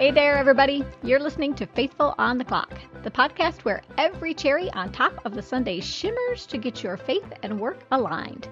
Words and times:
Hey 0.00 0.10
there, 0.10 0.38
everybody. 0.38 0.82
You're 1.02 1.20
listening 1.20 1.54
to 1.56 1.66
Faithful 1.66 2.14
on 2.16 2.38
the 2.38 2.44
Clock, 2.46 2.72
the 3.02 3.10
podcast 3.10 3.66
where 3.66 3.82
every 3.98 4.32
cherry 4.32 4.72
on 4.72 4.90
top 4.90 5.12
of 5.26 5.34
the 5.34 5.42
Sunday 5.42 5.78
shimmers 5.80 6.46
to 6.46 6.56
get 6.56 6.82
your 6.82 6.96
faith 6.96 7.30
and 7.42 7.60
work 7.60 7.80
aligned. 7.90 8.48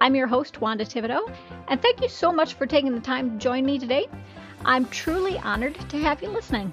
I'm 0.00 0.14
your 0.14 0.28
host, 0.28 0.60
Wanda 0.60 0.84
Thibodeaux, 0.84 1.34
and 1.66 1.82
thank 1.82 2.00
you 2.00 2.08
so 2.08 2.30
much 2.30 2.54
for 2.54 2.64
taking 2.64 2.94
the 2.94 3.00
time 3.00 3.28
to 3.32 3.42
join 3.42 3.66
me 3.66 3.76
today. 3.76 4.06
I'm 4.64 4.86
truly 4.86 5.36
honored 5.38 5.74
to 5.74 5.98
have 5.98 6.22
you 6.22 6.28
listening. 6.28 6.72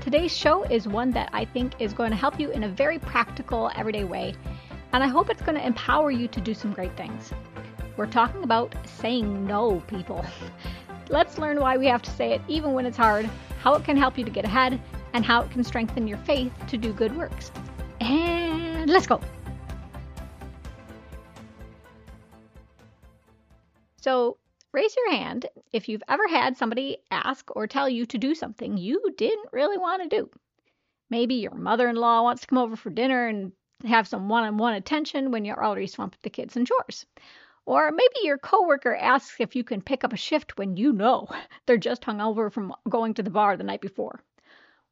Today's 0.00 0.36
show 0.36 0.62
is 0.62 0.86
one 0.86 1.10
that 1.10 1.30
I 1.32 1.44
think 1.44 1.72
is 1.80 1.92
going 1.92 2.10
to 2.10 2.16
help 2.16 2.38
you 2.38 2.52
in 2.52 2.62
a 2.62 2.68
very 2.68 3.00
practical, 3.00 3.72
everyday 3.74 4.04
way, 4.04 4.36
and 4.92 5.02
I 5.02 5.08
hope 5.08 5.28
it's 5.28 5.42
going 5.42 5.58
to 5.58 5.66
empower 5.66 6.12
you 6.12 6.28
to 6.28 6.40
do 6.40 6.54
some 6.54 6.72
great 6.72 6.96
things. 6.96 7.32
We're 7.96 8.06
talking 8.06 8.44
about 8.44 8.76
saying 8.84 9.44
no, 9.44 9.80
people. 9.88 10.24
Let's 11.08 11.38
learn 11.38 11.60
why 11.60 11.76
we 11.76 11.86
have 11.86 12.02
to 12.02 12.10
say 12.12 12.32
it 12.32 12.42
even 12.48 12.72
when 12.72 12.84
it's 12.84 12.96
hard, 12.96 13.30
how 13.60 13.74
it 13.74 13.84
can 13.84 13.96
help 13.96 14.18
you 14.18 14.24
to 14.24 14.30
get 14.30 14.44
ahead, 14.44 14.80
and 15.12 15.24
how 15.24 15.42
it 15.42 15.50
can 15.50 15.64
strengthen 15.64 16.06
your 16.06 16.18
faith 16.18 16.52
to 16.68 16.76
do 16.76 16.92
good 16.92 17.16
works. 17.16 17.50
And 18.00 18.88
let's 18.90 19.06
go. 19.06 19.20
So, 24.06 24.38
raise 24.72 24.94
your 24.94 25.10
hand 25.10 25.46
if 25.72 25.88
you've 25.88 26.02
ever 26.06 26.28
had 26.28 26.56
somebody 26.56 26.98
ask 27.10 27.50
or 27.56 27.66
tell 27.66 27.88
you 27.88 28.06
to 28.06 28.18
do 28.18 28.34
something 28.34 28.76
you 28.76 29.02
didn't 29.16 29.52
really 29.52 29.78
want 29.78 30.02
to 30.02 30.08
do. 30.16 30.30
Maybe 31.10 31.36
your 31.36 31.54
mother 31.54 31.88
in 31.88 31.96
law 31.96 32.22
wants 32.22 32.42
to 32.42 32.46
come 32.46 32.58
over 32.58 32.76
for 32.76 32.90
dinner 32.90 33.26
and 33.26 33.52
have 33.84 34.08
some 34.08 34.28
one 34.28 34.44
on 34.44 34.58
one 34.58 34.74
attention 34.74 35.30
when 35.30 35.44
you're 35.44 35.64
already 35.64 35.86
swamped 35.86 36.16
with 36.16 36.22
the 36.22 36.30
kids 36.30 36.56
and 36.56 36.66
chores. 36.66 37.06
Or 37.66 37.90
maybe 37.90 38.14
your 38.22 38.38
coworker 38.38 38.94
asks 38.94 39.40
if 39.40 39.56
you 39.56 39.64
can 39.64 39.82
pick 39.82 40.04
up 40.04 40.12
a 40.12 40.16
shift 40.16 40.56
when 40.56 40.76
you 40.76 40.92
know 40.92 41.26
they're 41.66 41.76
just 41.76 42.04
hung 42.04 42.20
over 42.20 42.48
from 42.48 42.72
going 42.88 43.14
to 43.14 43.24
the 43.24 43.30
bar 43.30 43.56
the 43.56 43.64
night 43.64 43.80
before. 43.80 44.22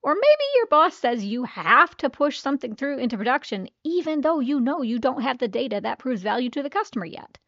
Or 0.02 0.14
maybe 0.14 0.44
your 0.56 0.66
boss 0.66 0.94
says 0.94 1.24
you 1.24 1.44
have 1.44 1.96
to 1.98 2.10
push 2.10 2.38
something 2.40 2.74
through 2.74 2.98
into 2.98 3.16
production 3.16 3.68
even 3.84 4.20
though 4.20 4.40
you 4.40 4.60
know 4.60 4.82
you 4.82 4.98
don't 4.98 5.22
have 5.22 5.38
the 5.38 5.48
data 5.48 5.80
that 5.80 6.00
proves 6.00 6.20
value 6.20 6.50
to 6.50 6.62
the 6.62 6.68
customer 6.68 7.06
yet. 7.06 7.38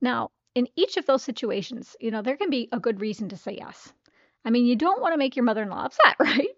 Now, 0.00 0.30
in 0.54 0.66
each 0.74 0.96
of 0.96 1.06
those 1.06 1.22
situations, 1.22 1.96
you 2.00 2.10
know, 2.10 2.20
there 2.20 2.36
can 2.36 2.50
be 2.50 2.68
a 2.72 2.80
good 2.80 3.00
reason 3.00 3.28
to 3.28 3.36
say 3.36 3.56
yes. 3.58 3.92
I 4.44 4.50
mean, 4.50 4.66
you 4.66 4.74
don't 4.74 5.00
want 5.00 5.14
to 5.14 5.18
make 5.18 5.36
your 5.36 5.44
mother-in-law 5.44 5.84
upset, 5.84 6.16
right? 6.18 6.48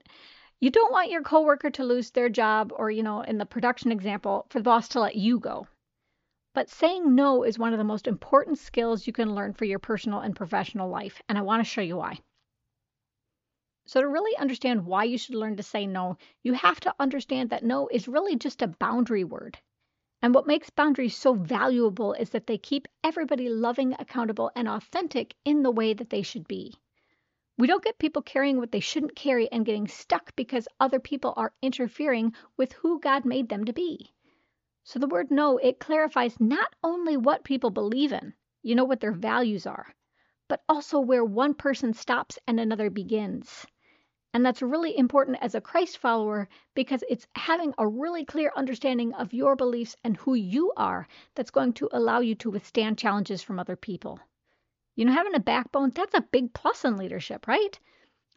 You 0.61 0.71
don't 0.71 0.93
want 0.93 1.11
your 1.11 1.23
coworker 1.23 1.71
to 1.71 1.85
lose 1.85 2.11
their 2.11 2.31
job 2.31 2.73
or, 2.75 2.91
you 2.91 3.03
know, 3.03 3.21
in 3.21 3.37
the 3.37 3.45
production 3.45 3.93
example, 3.93 4.47
for 4.49 4.61
the 4.61 4.65
boss 4.65 4.89
to 4.89 5.01
let 5.01 5.15
you 5.15 5.39
go. 5.39 5.67
But 6.55 6.69
saying 6.69 7.15
no 7.15 7.45
is 7.45 7.59
one 7.59 7.73
of 7.73 7.79
the 7.79 7.85
most 7.85 8.07
important 8.07 8.59
skills 8.59 9.07
you 9.07 9.13
can 9.13 9.35
learn 9.35 9.55
for 9.55 9.65
your 9.65 9.79
personal 9.79 10.21
and 10.21 10.37
professional 10.37 10.91
life, 10.91 11.23
and 11.27 11.39
I 11.39 11.41
want 11.41 11.61
to 11.61 11.71
show 11.71 11.81
you 11.81 11.97
why. 11.97 12.19
So, 13.87 14.03
to 14.03 14.07
really 14.07 14.37
understand 14.37 14.85
why 14.85 15.05
you 15.05 15.17
should 15.17 15.35
learn 15.35 15.57
to 15.57 15.63
say 15.63 15.87
no, 15.87 16.19
you 16.43 16.53
have 16.53 16.79
to 16.81 16.95
understand 17.01 17.49
that 17.51 17.65
no 17.65 17.89
is 17.89 18.07
really 18.07 18.37
just 18.37 18.61
a 18.61 18.69
boundary 18.69 19.25
word. 19.25 19.61
And 20.21 20.35
what 20.35 20.47
makes 20.47 20.69
boundaries 20.71 21.17
so 21.17 21.35
valuable 21.35 22.13
is 22.13 22.31
that 22.31 22.47
they 22.47 22.59
keep 22.59 22.87
everybody 23.03 23.49
loving, 23.49 23.95
accountable, 23.99 24.51
and 24.55 24.69
authentic 24.69 25.35
in 25.45 25.63
the 25.63 25.71
way 25.71 25.95
that 25.95 26.11
they 26.11 26.23
should 26.23 26.47
be. 26.47 26.75
We 27.57 27.67
don't 27.67 27.83
get 27.83 27.99
people 27.99 28.23
carrying 28.23 28.59
what 28.59 28.73
they 28.73 28.81
shouldn't 28.81 29.17
carry 29.17 29.51
and 29.51 29.65
getting 29.65 29.89
stuck 29.89 30.37
because 30.37 30.69
other 30.79 31.01
people 31.01 31.33
are 31.37 31.55
interfering 31.63 32.35
with 32.57 32.75
who 32.75 33.01
God 33.01 33.25
made 33.25 33.49
them 33.49 33.65
to 33.65 33.73
be. 33.73 34.13
So 34.85 34.99
the 34.99 35.07
word 35.07 35.31
no, 35.31 35.59
it 35.59 35.79
clarifies 35.79 36.41
not 36.41 36.75
only 36.83 37.17
what 37.17 37.45
people 37.45 37.71
believe 37.71 38.13
in, 38.13 38.35
you 38.63 38.75
know 38.75 38.85
what 38.85 39.01
their 39.01 39.13
values 39.13 39.67
are, 39.67 39.95
but 40.49 40.65
also 40.69 40.99
where 40.99 41.25
one 41.25 41.55
person 41.55 41.95
stops 41.95 42.39
and 42.47 42.59
another 42.59 42.91
begins. 42.91 43.65
And 44.35 44.45
that's 44.45 44.61
really 44.61 44.97
important 44.97 45.39
as 45.41 45.55
a 45.55 45.61
Christ 45.61 45.99
follower 45.99 46.49
because 46.75 47.05
it's 47.09 47.27
having 47.37 47.75
a 47.79 47.87
really 47.87 48.25
clear 48.25 48.51
understanding 48.57 49.15
of 49.15 49.33
your 49.33 49.57
beliefs 49.57 49.95
and 50.03 50.17
who 50.17 50.35
you 50.35 50.73
are 50.77 51.07
that's 51.35 51.51
going 51.51 51.75
to 51.75 51.89
allow 51.93 52.21
you 52.21 52.35
to 52.37 52.51
withstand 52.51 52.99
challenges 52.99 53.43
from 53.43 53.61
other 53.61 53.77
people. 53.77 54.19
You 54.97 55.05
know, 55.05 55.13
having 55.13 55.35
a 55.35 55.41
backbone, 55.41 55.91
that's 55.91 56.15
a 56.15 56.23
big 56.23 56.55
plus 56.55 56.85
in 56.85 56.97
leadership, 56.97 57.47
right? 57.47 57.79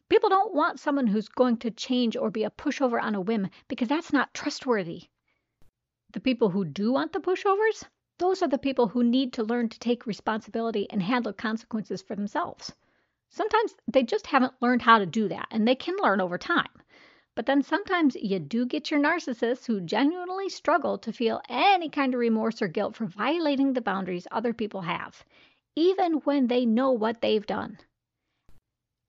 People 0.10 0.30
don't 0.30 0.54
want 0.54 0.80
someone 0.80 1.08
who's 1.08 1.28
going 1.28 1.58
to 1.58 1.72
change 1.72 2.16
or 2.16 2.30
be 2.30 2.44
a 2.44 2.52
pushover 2.52 3.02
on 3.02 3.16
a 3.16 3.22
whim 3.22 3.50
because 3.68 3.88
that's 3.88 4.14
not 4.14 4.34
trustworthy. 4.34 5.10
The 6.16 6.22
people 6.22 6.50
who 6.50 6.64
do 6.64 6.94
want 6.94 7.12
the 7.12 7.20
pushovers, 7.20 7.84
those 8.20 8.42
are 8.42 8.48
the 8.48 8.58
people 8.58 8.88
who 8.88 9.04
need 9.04 9.34
to 9.34 9.44
learn 9.44 9.68
to 9.68 9.78
take 9.78 10.06
responsibility 10.06 10.90
and 10.90 11.04
handle 11.04 11.34
consequences 11.34 12.02
for 12.02 12.16
themselves. 12.16 12.74
Sometimes 13.32 13.76
they 13.86 14.04
just 14.04 14.28
haven't 14.28 14.62
learned 14.62 14.82
how 14.82 15.00
to 15.00 15.06
do 15.06 15.28
that, 15.28 15.50
and 15.52 15.68
they 15.68 15.76
can 15.76 15.98
learn 15.98 16.22
over 16.22 16.38
time. 16.38 16.72
But 17.36 17.48
then 17.48 17.62
sometimes 17.62 18.16
you 18.16 18.40
do 18.40 18.66
get 18.66 18.90
your 18.90 19.02
narcissists 19.02 19.66
who 19.66 19.82
genuinely 19.82 20.48
struggle 20.48 20.98
to 21.00 21.12
feel 21.12 21.42
any 21.50 21.90
kind 21.90 22.14
of 22.14 22.22
remorse 22.22 22.62
or 22.62 22.70
guilt 22.70 22.96
for 22.96 23.08
violating 23.08 23.74
the 23.74 23.82
boundaries 23.82 24.26
other 24.32 24.54
people 24.54 24.84
have, 24.84 25.22
even 25.76 26.22
when 26.22 26.48
they 26.48 26.66
know 26.66 26.94
what 26.94 27.20
they've 27.20 27.46
done. 27.46 27.78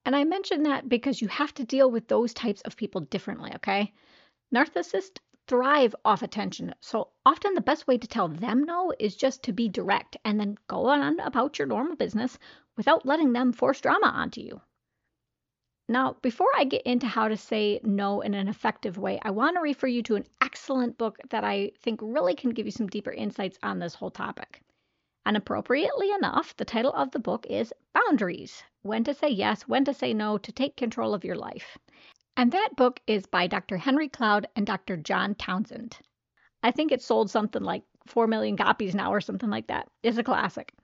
And 0.05 0.17
I 0.17 0.25
mention 0.25 0.65
that 0.65 0.89
because 0.89 1.23
you 1.23 1.29
have 1.29 1.55
to 1.55 1.65
deal 1.65 1.89
with 1.89 2.09
those 2.09 2.35
types 2.35 2.63
of 2.63 2.77
people 2.77 3.03
differently, 3.03 3.53
okay? 3.55 3.95
Narcissists 4.53 5.21
thrive 5.47 5.95
off 6.05 6.23
attention. 6.23 6.75
So 6.81 7.13
often 7.25 7.55
the 7.55 7.61
best 7.61 7.87
way 7.87 7.99
to 7.99 8.07
tell 8.07 8.29
them 8.29 8.65
no 8.65 8.93
is 8.99 9.15
just 9.17 9.43
to 9.45 9.53
be 9.53 9.69
direct 9.69 10.17
and 10.25 10.41
then 10.41 10.59
go 10.67 10.87
on 10.87 11.21
about 11.21 11.59
your 11.59 11.69
normal 11.69 11.97
business 11.97 12.39
without 12.77 13.07
letting 13.07 13.33
them 13.33 13.53
force 13.53 13.81
drama 13.81 14.07
onto 14.09 14.41
you. 14.41 14.61
Now, 15.89 16.17
before 16.21 16.51
I 16.57 16.65
get 16.65 16.83
into 16.83 17.07
how 17.07 17.29
to 17.29 17.37
say 17.37 17.79
no 17.85 18.21
in 18.21 18.35
an 18.35 18.49
effective 18.49 18.99
way, 18.99 19.21
I 19.23 19.31
want 19.31 19.57
to 19.57 19.61
refer 19.61 19.87
you 19.87 20.03
to 20.03 20.17
an 20.17 20.27
excellent 20.41 20.99
book 20.99 21.17
that 21.31 21.45
I 21.45 21.71
think 21.79 22.01
really 22.03 22.35
can 22.35 22.51
give 22.51 22.67
you 22.67 22.73
some 22.73 22.89
deeper 22.89 23.13
insights 23.13 23.57
on 23.63 23.79
this 23.79 23.95
whole 23.95 24.11
topic. 24.11 24.63
And 25.25 25.37
appropriately 25.37 26.11
enough, 26.11 26.57
the 26.57 26.65
title 26.65 26.93
of 26.93 27.13
the 27.13 27.21
book 27.21 27.47
is 27.49 27.73
Boundaries 27.95 28.65
When 28.83 29.05
to 29.05 29.15
Say 29.15 29.29
Yes, 29.29 29.63
When 29.69 29.85
to 29.85 29.95
Say 29.95 30.13
No 30.13 30.39
to 30.39 30.51
Take 30.51 30.77
Control 30.77 31.15
of 31.15 31.25
Your 31.25 31.37
Life. 31.37 31.79
And 32.39 32.53
that 32.53 32.77
book 32.77 33.01
is 33.07 33.25
by 33.25 33.47
Dr. 33.47 33.79
Henry 33.79 34.11
Cloud 34.11 34.47
and 34.55 34.67
Dr. 34.67 34.99
John 34.99 35.35
Townsend. 35.35 35.99
I 36.63 36.71
think 36.71 36.93
it 36.93 37.01
sold 37.01 37.31
something 37.31 37.63
like 37.63 37.83
4 38.07 38.27
million 38.27 38.59
copies 38.59 38.95
now 38.95 39.13
or 39.13 39.23
something 39.23 39.49
like 39.49 39.69
that. 39.69 39.89
It's 40.03 40.19
a 40.19 40.23
classic. 40.23 40.75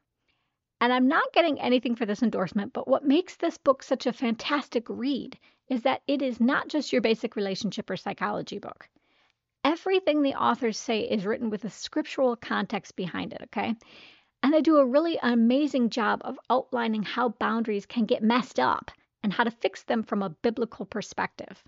And 0.81 0.93
I'm 0.93 1.09
not 1.09 1.33
getting 1.35 1.61
anything 1.61 1.95
for 1.95 2.07
this 2.07 2.23
endorsement, 2.23 2.73
but 2.73 2.89
what 2.89 3.05
makes 3.05 3.37
this 3.37 3.59
book 3.59 3.83
such 3.83 4.07
a 4.07 4.15
fantastic 4.15 4.87
read 4.89 5.39
is 5.69 5.83
that 5.83 6.03
it 6.07 6.23
is 6.23 6.41
not 6.41 6.69
just 6.69 6.91
your 6.91 7.03
basic 7.03 7.37
relationship 7.37 7.91
or 7.91 7.97
psychology 7.97 8.59
book. 8.59 8.89
Everything 9.63 10.23
the 10.23 10.35
authors 10.35 10.79
say 10.79 11.01
is 11.01 11.27
written 11.27 11.51
with 11.51 11.65
a 11.65 11.71
scriptural 11.71 12.35
context 12.35 12.97
behind 12.97 13.35
it, 13.35 13.43
okay? 13.43 13.77
And 14.43 14.55
they 14.55 14.63
do 14.63 14.79
a 14.79 14.87
really 14.87 15.19
amazing 15.23 15.91
job 15.91 16.23
of 16.25 16.39
outlining 16.49 17.03
how 17.03 17.29
boundaries 17.29 17.87
can 17.87 18.07
get 18.07 18.23
messed 18.23 18.59
up 18.59 18.91
and 19.23 19.33
how 19.33 19.45
to 19.45 19.51
fix 19.51 19.83
them 19.83 20.03
from 20.03 20.23
a 20.23 20.31
biblical 20.31 20.85
perspective. 20.85 21.63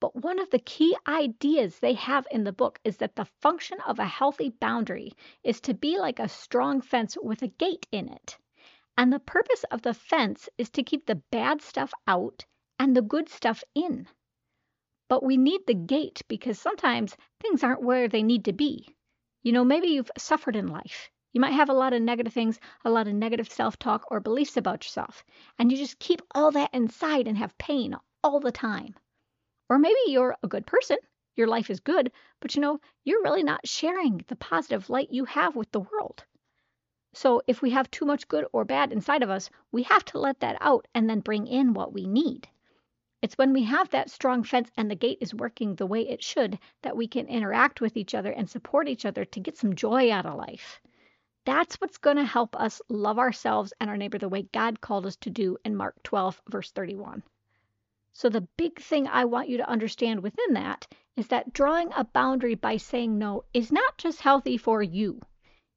But 0.00 0.14
one 0.14 0.38
of 0.38 0.50
the 0.50 0.60
key 0.60 0.96
ideas 1.06 1.80
they 1.80 1.94
have 1.94 2.26
in 2.30 2.44
the 2.44 2.52
book 2.52 2.78
is 2.84 2.98
that 2.98 3.16
the 3.16 3.24
function 3.24 3.80
of 3.80 3.98
a 3.98 4.06
healthy 4.06 4.50
boundary 4.50 5.12
is 5.42 5.60
to 5.62 5.74
be 5.74 5.98
like 5.98 6.18
a 6.18 6.28
strong 6.28 6.80
fence 6.80 7.16
with 7.20 7.42
a 7.42 7.48
gate 7.48 7.86
in 7.90 8.08
it. 8.08 8.38
And 8.96 9.12
the 9.12 9.18
purpose 9.18 9.64
of 9.70 9.82
the 9.82 9.94
fence 9.94 10.48
is 10.56 10.70
to 10.70 10.82
keep 10.82 11.06
the 11.06 11.16
bad 11.16 11.62
stuff 11.62 11.92
out 12.06 12.46
and 12.78 12.96
the 12.96 13.02
good 13.02 13.28
stuff 13.28 13.64
in. 13.74 14.08
But 15.08 15.24
we 15.24 15.36
need 15.36 15.66
the 15.66 15.74
gate 15.74 16.22
because 16.28 16.60
sometimes 16.60 17.16
things 17.40 17.64
aren't 17.64 17.82
where 17.82 18.08
they 18.08 18.22
need 18.22 18.44
to 18.44 18.52
be. 18.52 18.94
You 19.42 19.52
know, 19.52 19.64
maybe 19.64 19.88
you've 19.88 20.10
suffered 20.16 20.54
in 20.54 20.68
life 20.68 21.10
you 21.32 21.40
might 21.40 21.52
have 21.52 21.68
a 21.68 21.74
lot 21.74 21.92
of 21.92 22.00
negative 22.00 22.32
things, 22.32 22.58
a 22.84 22.90
lot 22.90 23.06
of 23.06 23.14
negative 23.14 23.50
self 23.50 23.78
talk 23.78 24.10
or 24.10 24.18
beliefs 24.18 24.56
about 24.56 24.84
yourself, 24.84 25.24
and 25.58 25.70
you 25.70 25.76
just 25.76 25.98
keep 25.98 26.22
all 26.34 26.50
that 26.52 26.72
inside 26.72 27.28
and 27.28 27.36
have 27.36 27.58
pain 27.58 27.94
all 28.24 28.40
the 28.40 28.50
time. 28.50 28.94
Or 29.68 29.78
maybe 29.78 29.98
you're 30.06 30.36
a 30.42 30.48
good 30.48 30.66
person, 30.66 30.96
your 31.36 31.46
life 31.46 31.70
is 31.70 31.80
good, 31.80 32.10
but 32.40 32.54
you 32.54 32.62
know, 32.62 32.80
you're 33.04 33.22
really 33.22 33.42
not 33.42 33.68
sharing 33.68 34.24
the 34.28 34.36
positive 34.36 34.88
light 34.88 35.10
you 35.10 35.26
have 35.26 35.54
with 35.54 35.70
the 35.70 35.80
world. 35.80 36.24
So 37.12 37.42
if 37.46 37.62
we 37.62 37.70
have 37.70 37.90
too 37.90 38.04
much 38.04 38.28
good 38.28 38.46
or 38.52 38.64
bad 38.64 38.92
inside 38.92 39.22
of 39.22 39.30
us, 39.30 39.50
we 39.70 39.82
have 39.82 40.04
to 40.06 40.18
let 40.18 40.40
that 40.40 40.56
out 40.60 40.88
and 40.94 41.10
then 41.10 41.20
bring 41.20 41.46
in 41.46 41.74
what 41.74 41.92
we 41.92 42.06
need. 42.06 42.48
It's 43.20 43.36
when 43.36 43.52
we 43.52 43.64
have 43.64 43.90
that 43.90 44.10
strong 44.10 44.44
fence 44.44 44.70
and 44.76 44.90
the 44.90 44.94
gate 44.94 45.18
is 45.20 45.34
working 45.34 45.74
the 45.74 45.86
way 45.86 46.08
it 46.08 46.22
should 46.22 46.58
that 46.82 46.96
we 46.96 47.08
can 47.08 47.26
interact 47.26 47.80
with 47.80 47.96
each 47.96 48.14
other 48.14 48.30
and 48.30 48.48
support 48.48 48.88
each 48.88 49.04
other 49.04 49.24
to 49.24 49.40
get 49.40 49.56
some 49.56 49.74
joy 49.74 50.10
out 50.10 50.24
of 50.24 50.36
life. 50.36 50.80
That's 51.48 51.76
what's 51.76 51.96
going 51.96 52.18
to 52.18 52.26
help 52.26 52.54
us 52.60 52.82
love 52.90 53.18
ourselves 53.18 53.72
and 53.80 53.88
our 53.88 53.96
neighbor 53.96 54.18
the 54.18 54.28
way 54.28 54.42
God 54.52 54.82
called 54.82 55.06
us 55.06 55.16
to 55.16 55.30
do 55.30 55.56
in 55.64 55.74
Mark 55.74 55.94
12, 56.02 56.42
verse 56.46 56.70
31. 56.72 57.22
So, 58.12 58.28
the 58.28 58.46
big 58.58 58.78
thing 58.78 59.08
I 59.08 59.24
want 59.24 59.48
you 59.48 59.56
to 59.56 59.66
understand 59.66 60.22
within 60.22 60.52
that 60.52 60.86
is 61.16 61.28
that 61.28 61.54
drawing 61.54 61.90
a 61.96 62.04
boundary 62.04 62.54
by 62.54 62.76
saying 62.76 63.16
no 63.16 63.44
is 63.54 63.72
not 63.72 63.96
just 63.96 64.20
healthy 64.20 64.58
for 64.58 64.82
you, 64.82 65.22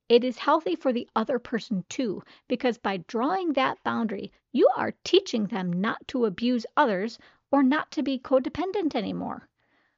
it 0.10 0.26
is 0.26 0.40
healthy 0.40 0.76
for 0.76 0.92
the 0.92 1.08
other 1.16 1.40
person 1.40 1.86
too, 1.88 2.22
because 2.50 2.78
by 2.78 2.98
drawing 3.08 3.54
that 3.54 3.82
boundary, 3.82 4.34
you 4.52 4.68
are 4.76 4.96
teaching 5.06 5.46
them 5.46 5.72
not 5.72 6.06
to 6.10 6.26
abuse 6.26 6.66
others 6.76 7.18
or 7.50 7.64
not 7.64 7.92
to 7.92 8.04
be 8.04 8.20
codependent 8.20 8.94
anymore. 8.94 9.48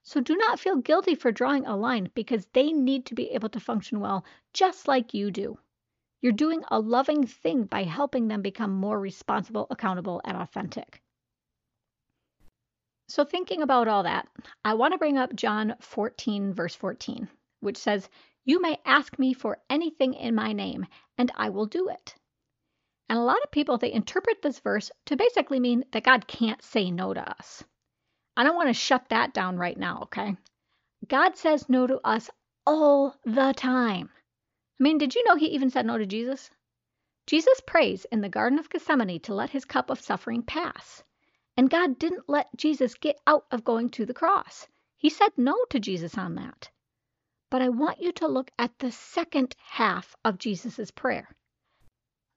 So 0.04 0.22
do 0.22 0.36
not 0.36 0.60
feel 0.60 0.76
guilty 0.76 1.16
for 1.16 1.32
drawing 1.32 1.66
a 1.66 1.76
line 1.76 2.12
because 2.14 2.46
they 2.54 2.72
need 2.74 3.08
to 3.08 3.16
be 3.16 3.32
able 3.32 3.50
to 3.50 3.60
function 3.60 4.00
well 4.00 4.24
just 4.52 4.88
like 4.88 5.16
you 5.16 5.32
do. 5.32 5.58
You're 6.24 6.32
doing 6.32 6.64
a 6.70 6.80
loving 6.80 7.28
thing 7.28 7.66
by 7.66 7.84
helping 7.84 8.30
them 8.30 8.42
become 8.42 8.72
more 8.72 8.98
responsible, 8.98 9.68
accountable, 9.70 10.22
and 10.24 10.38
authentic. 10.38 11.02
So, 13.10 13.26
thinking 13.26 13.62
about 13.62 13.90
all 13.90 14.04
that, 14.04 14.30
I 14.64 14.76
want 14.76 14.94
to 14.94 14.98
bring 14.98 15.18
up 15.18 15.36
John 15.36 15.76
14, 15.82 16.54
verse 16.54 16.76
14, 16.76 17.28
which 17.60 17.76
says, 17.76 18.10
You 18.46 18.62
may 18.62 18.80
ask 18.86 19.20
me 19.20 19.34
for 19.34 19.58
anything 19.70 20.14
in 20.14 20.34
my 20.34 20.54
name, 20.54 20.86
and 21.18 21.30
I 21.36 21.50
will 21.50 21.66
do 21.66 21.90
it. 21.90 22.16
And 23.10 23.20
a 23.20 23.24
lot 23.24 23.44
of 23.44 23.52
people, 23.52 23.78
they 23.78 23.92
interpret 23.92 24.42
this 24.42 24.60
verse 24.60 24.92
to 25.08 25.18
basically 25.18 25.60
mean 25.60 25.84
that 25.92 26.06
God 26.06 26.26
can't 26.26 26.62
say 26.62 26.90
no 26.90 27.14
to 27.14 27.32
us. 27.38 27.66
I 28.38 28.46
don't 28.46 28.56
want 28.56 28.70
to 28.70 28.74
shut 28.74 29.10
that 29.10 29.34
down 29.34 29.58
right 29.58 29.78
now, 29.78 30.04
okay? 30.04 30.38
God 31.06 31.36
says 31.36 31.68
no 31.68 31.86
to 31.86 32.00
us 32.06 32.30
all 32.66 33.14
the 33.26 33.54
time. 33.58 34.10
Mean, 34.84 34.98
did 34.98 35.16
you 35.16 35.24
know 35.24 35.38
he 35.38 35.46
even 35.46 35.70
said 35.70 35.86
no 35.86 35.98
to 35.98 36.06
Jesus? 36.06 36.52
Jesus 37.26 37.62
prays 37.66 38.04
in 38.12 38.20
the 38.20 38.28
Garden 38.28 38.60
of 38.60 38.70
Gethsemane 38.70 39.22
to 39.22 39.34
let 39.34 39.52
his 39.52 39.64
cup 39.64 39.90
of 39.90 40.02
suffering 40.02 40.44
pass. 40.44 41.06
And 41.56 41.70
God 41.70 41.98
didn't 41.98 42.28
let 42.28 42.54
Jesus 42.58 42.94
get 42.94 43.18
out 43.26 43.46
of 43.50 43.64
going 43.64 43.92
to 43.92 44.06
the 44.06 44.14
cross. 44.14 44.68
He 44.98 45.10
said 45.10 45.30
no 45.38 45.56
to 45.70 45.80
Jesus 45.80 46.18
on 46.18 46.36
that. 46.36 46.70
But 47.50 47.62
I 47.62 47.70
want 47.70 48.02
you 48.02 48.12
to 48.12 48.28
look 48.28 48.52
at 48.60 48.78
the 48.80 48.92
second 48.92 49.56
half 49.58 50.18
of 50.26 50.38
Jesus' 50.38 50.92
prayer. 50.92 51.30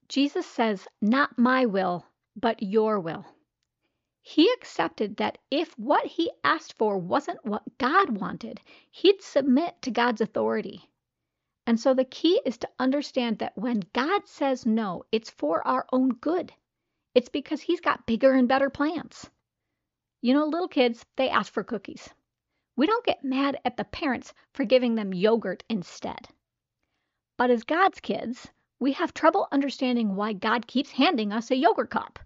Jesus 0.07 0.45
says, 0.45 0.87
Not 1.01 1.37
my 1.37 1.65
will, 1.65 2.05
but 2.33 2.63
your 2.63 2.97
will. 3.01 3.25
He 4.21 4.49
accepted 4.53 5.17
that 5.17 5.37
if 5.51 5.77
what 5.77 6.05
he 6.05 6.31
asked 6.45 6.77
for 6.77 6.97
wasn't 6.97 7.45
what 7.45 7.77
God 7.77 8.21
wanted, 8.21 8.61
he'd 8.89 9.21
submit 9.21 9.81
to 9.81 9.91
God's 9.91 10.21
authority. 10.21 10.89
And 11.67 11.77
so 11.77 11.93
the 11.93 12.05
key 12.05 12.41
is 12.45 12.57
to 12.59 12.69
understand 12.79 13.39
that 13.39 13.57
when 13.57 13.83
God 13.91 14.25
says 14.25 14.65
no, 14.65 15.03
it's 15.11 15.29
for 15.29 15.67
our 15.67 15.85
own 15.91 16.11
good. 16.13 16.53
It's 17.13 17.27
because 17.27 17.59
He's 17.59 17.81
got 17.81 18.05
bigger 18.05 18.31
and 18.31 18.47
better 18.47 18.69
plans. 18.69 19.29
You 20.21 20.33
know, 20.33 20.45
little 20.45 20.69
kids, 20.69 21.05
they 21.17 21.29
ask 21.29 21.51
for 21.51 21.65
cookies. 21.65 22.09
We 22.77 22.87
don't 22.87 23.03
get 23.03 23.25
mad 23.25 23.59
at 23.65 23.75
the 23.75 23.83
parents 23.83 24.33
for 24.53 24.63
giving 24.63 24.95
them 24.95 25.13
yogurt 25.13 25.65
instead. 25.67 26.29
But 27.37 27.49
as 27.49 27.65
God's 27.65 27.99
kids, 27.99 28.47
we 28.79 28.93
have 28.93 29.13
trouble 29.13 29.49
understanding 29.51 30.15
why 30.15 30.31
God 30.31 30.67
keeps 30.67 30.91
handing 30.91 31.33
us 31.33 31.51
a 31.51 31.57
yogurt 31.57 31.89
cup. 31.89 32.17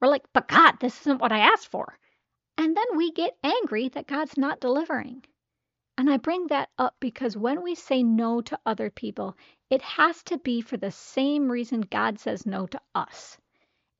We're 0.00 0.08
like, 0.08 0.24
but 0.32 0.48
God, 0.48 0.80
this 0.80 1.00
isn't 1.02 1.20
what 1.20 1.30
I 1.30 1.38
asked 1.38 1.68
for. 1.68 1.96
And 2.58 2.76
then 2.76 2.96
we 2.96 3.12
get 3.12 3.38
angry 3.44 3.88
that 3.90 4.08
God's 4.08 4.36
not 4.36 4.60
delivering. 4.60 5.24
And 6.00 6.08
I 6.08 6.16
bring 6.16 6.46
that 6.46 6.70
up 6.78 6.96
because 6.98 7.36
when 7.36 7.62
we 7.62 7.74
say 7.74 8.02
no 8.02 8.40
to 8.40 8.58
other 8.64 8.88
people, 8.88 9.36
it 9.68 9.82
has 9.82 10.22
to 10.22 10.38
be 10.38 10.62
for 10.62 10.78
the 10.78 10.90
same 10.90 11.52
reason 11.52 11.82
God 11.82 12.18
says 12.18 12.46
no 12.46 12.66
to 12.68 12.80
us. 12.94 13.36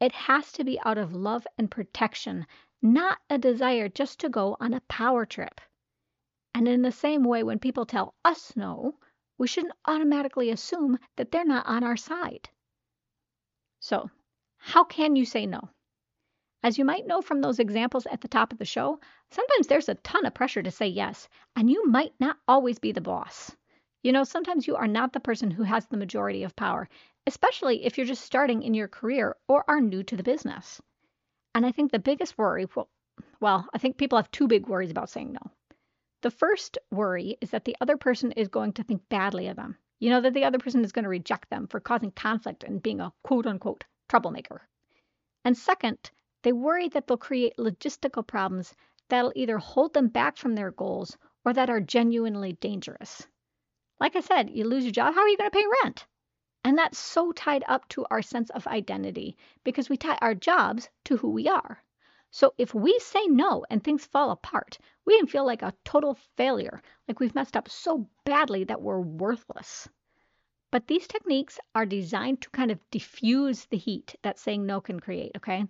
It 0.00 0.12
has 0.12 0.50
to 0.52 0.64
be 0.64 0.80
out 0.80 0.96
of 0.96 1.12
love 1.12 1.46
and 1.58 1.70
protection, 1.70 2.46
not 2.80 3.18
a 3.28 3.36
desire 3.36 3.90
just 3.90 4.18
to 4.20 4.30
go 4.30 4.56
on 4.60 4.72
a 4.72 4.80
power 4.88 5.26
trip. 5.26 5.60
And 6.54 6.66
in 6.66 6.80
the 6.80 6.90
same 6.90 7.22
way, 7.22 7.42
when 7.42 7.58
people 7.58 7.84
tell 7.84 8.14
us 8.24 8.56
no, 8.56 8.98
we 9.36 9.46
shouldn't 9.46 9.76
automatically 9.84 10.48
assume 10.48 10.98
that 11.16 11.30
they're 11.30 11.44
not 11.44 11.66
on 11.66 11.84
our 11.84 11.98
side. 11.98 12.48
So, 13.78 14.08
how 14.56 14.84
can 14.84 15.16
you 15.16 15.26
say 15.26 15.44
no? 15.44 15.68
As 16.62 16.76
you 16.76 16.84
might 16.84 17.06
know 17.06 17.22
from 17.22 17.40
those 17.40 17.58
examples 17.58 18.06
at 18.06 18.20
the 18.20 18.28
top 18.28 18.52
of 18.52 18.58
the 18.58 18.66
show, 18.66 19.00
sometimes 19.30 19.66
there's 19.66 19.88
a 19.88 19.94
ton 19.94 20.26
of 20.26 20.34
pressure 20.34 20.62
to 20.62 20.70
say 20.70 20.86
yes, 20.86 21.28
and 21.56 21.70
you 21.70 21.86
might 21.86 22.12
not 22.20 22.38
always 22.46 22.78
be 22.78 22.92
the 22.92 23.00
boss. 23.00 23.56
You 24.02 24.12
know, 24.12 24.24
sometimes 24.24 24.66
you 24.66 24.76
are 24.76 24.86
not 24.86 25.14
the 25.14 25.20
person 25.20 25.50
who 25.50 25.62
has 25.62 25.86
the 25.86 25.96
majority 25.96 26.42
of 26.42 26.56
power, 26.56 26.88
especially 27.26 27.84
if 27.84 27.96
you're 27.96 28.06
just 28.06 28.24
starting 28.24 28.62
in 28.62 28.74
your 28.74 28.88
career 28.88 29.36
or 29.48 29.64
are 29.68 29.80
new 29.80 30.02
to 30.02 30.16
the 30.16 30.22
business. 30.22 30.82
And 31.54 31.64
I 31.64 31.72
think 31.72 31.92
the 31.92 31.98
biggest 31.98 32.36
worry, 32.36 32.66
well, 32.74 32.88
well, 33.40 33.66
I 33.72 33.78
think 33.78 33.96
people 33.96 34.18
have 34.18 34.30
two 34.30 34.46
big 34.46 34.68
worries 34.68 34.90
about 34.90 35.08
saying 35.08 35.32
no. 35.32 35.50
The 36.20 36.30
first 36.30 36.76
worry 36.90 37.38
is 37.40 37.50
that 37.52 37.64
the 37.64 37.76
other 37.80 37.96
person 37.96 38.32
is 38.32 38.48
going 38.48 38.74
to 38.74 38.82
think 38.82 39.08
badly 39.08 39.48
of 39.48 39.56
them. 39.56 39.78
You 39.98 40.10
know, 40.10 40.20
that 40.20 40.34
the 40.34 40.44
other 40.44 40.58
person 40.58 40.84
is 40.84 40.92
going 40.92 41.04
to 41.04 41.08
reject 41.08 41.48
them 41.48 41.66
for 41.66 41.80
causing 41.80 42.10
conflict 42.10 42.64
and 42.64 42.82
being 42.82 43.00
a 43.00 43.12
quote 43.22 43.46
unquote 43.46 43.84
troublemaker. 44.08 44.68
And 45.44 45.56
second, 45.56 46.10
they 46.42 46.52
worry 46.52 46.88
that 46.88 47.06
they'll 47.06 47.16
create 47.16 47.56
logistical 47.58 48.26
problems 48.26 48.74
that'll 49.08 49.32
either 49.34 49.58
hold 49.58 49.92
them 49.94 50.08
back 50.08 50.36
from 50.36 50.54
their 50.54 50.70
goals 50.70 51.16
or 51.44 51.52
that 51.52 51.70
are 51.70 51.80
genuinely 51.80 52.52
dangerous. 52.54 53.26
Like 53.98 54.16
I 54.16 54.20
said, 54.20 54.50
you 54.50 54.64
lose 54.64 54.84
your 54.84 54.92
job, 54.92 55.14
how 55.14 55.20
are 55.20 55.28
you 55.28 55.36
going 55.36 55.50
to 55.50 55.56
pay 55.56 55.66
rent? 55.82 56.06
And 56.64 56.76
that's 56.76 56.98
so 56.98 57.32
tied 57.32 57.64
up 57.68 57.88
to 57.90 58.06
our 58.10 58.22
sense 58.22 58.50
of 58.50 58.66
identity 58.66 59.36
because 59.64 59.88
we 59.88 59.96
tie 59.96 60.18
our 60.20 60.34
jobs 60.34 60.88
to 61.04 61.16
who 61.16 61.30
we 61.30 61.48
are. 61.48 61.82
So 62.30 62.54
if 62.58 62.74
we 62.74 62.98
say 63.00 63.26
no 63.26 63.64
and 63.70 63.82
things 63.82 64.06
fall 64.06 64.30
apart, 64.30 64.78
we 65.04 65.18
can 65.18 65.26
feel 65.26 65.44
like 65.44 65.62
a 65.62 65.74
total 65.84 66.14
failure, 66.36 66.80
like 67.08 67.18
we've 67.18 67.34
messed 67.34 67.56
up 67.56 67.68
so 67.68 68.08
badly 68.24 68.64
that 68.64 68.80
we're 68.80 69.00
worthless. 69.00 69.88
But 70.70 70.86
these 70.86 71.08
techniques 71.08 71.58
are 71.74 71.86
designed 71.86 72.42
to 72.42 72.50
kind 72.50 72.70
of 72.70 72.78
diffuse 72.90 73.64
the 73.64 73.76
heat 73.76 74.14
that 74.22 74.38
saying 74.38 74.64
no 74.64 74.80
can 74.80 75.00
create, 75.00 75.32
okay? 75.36 75.66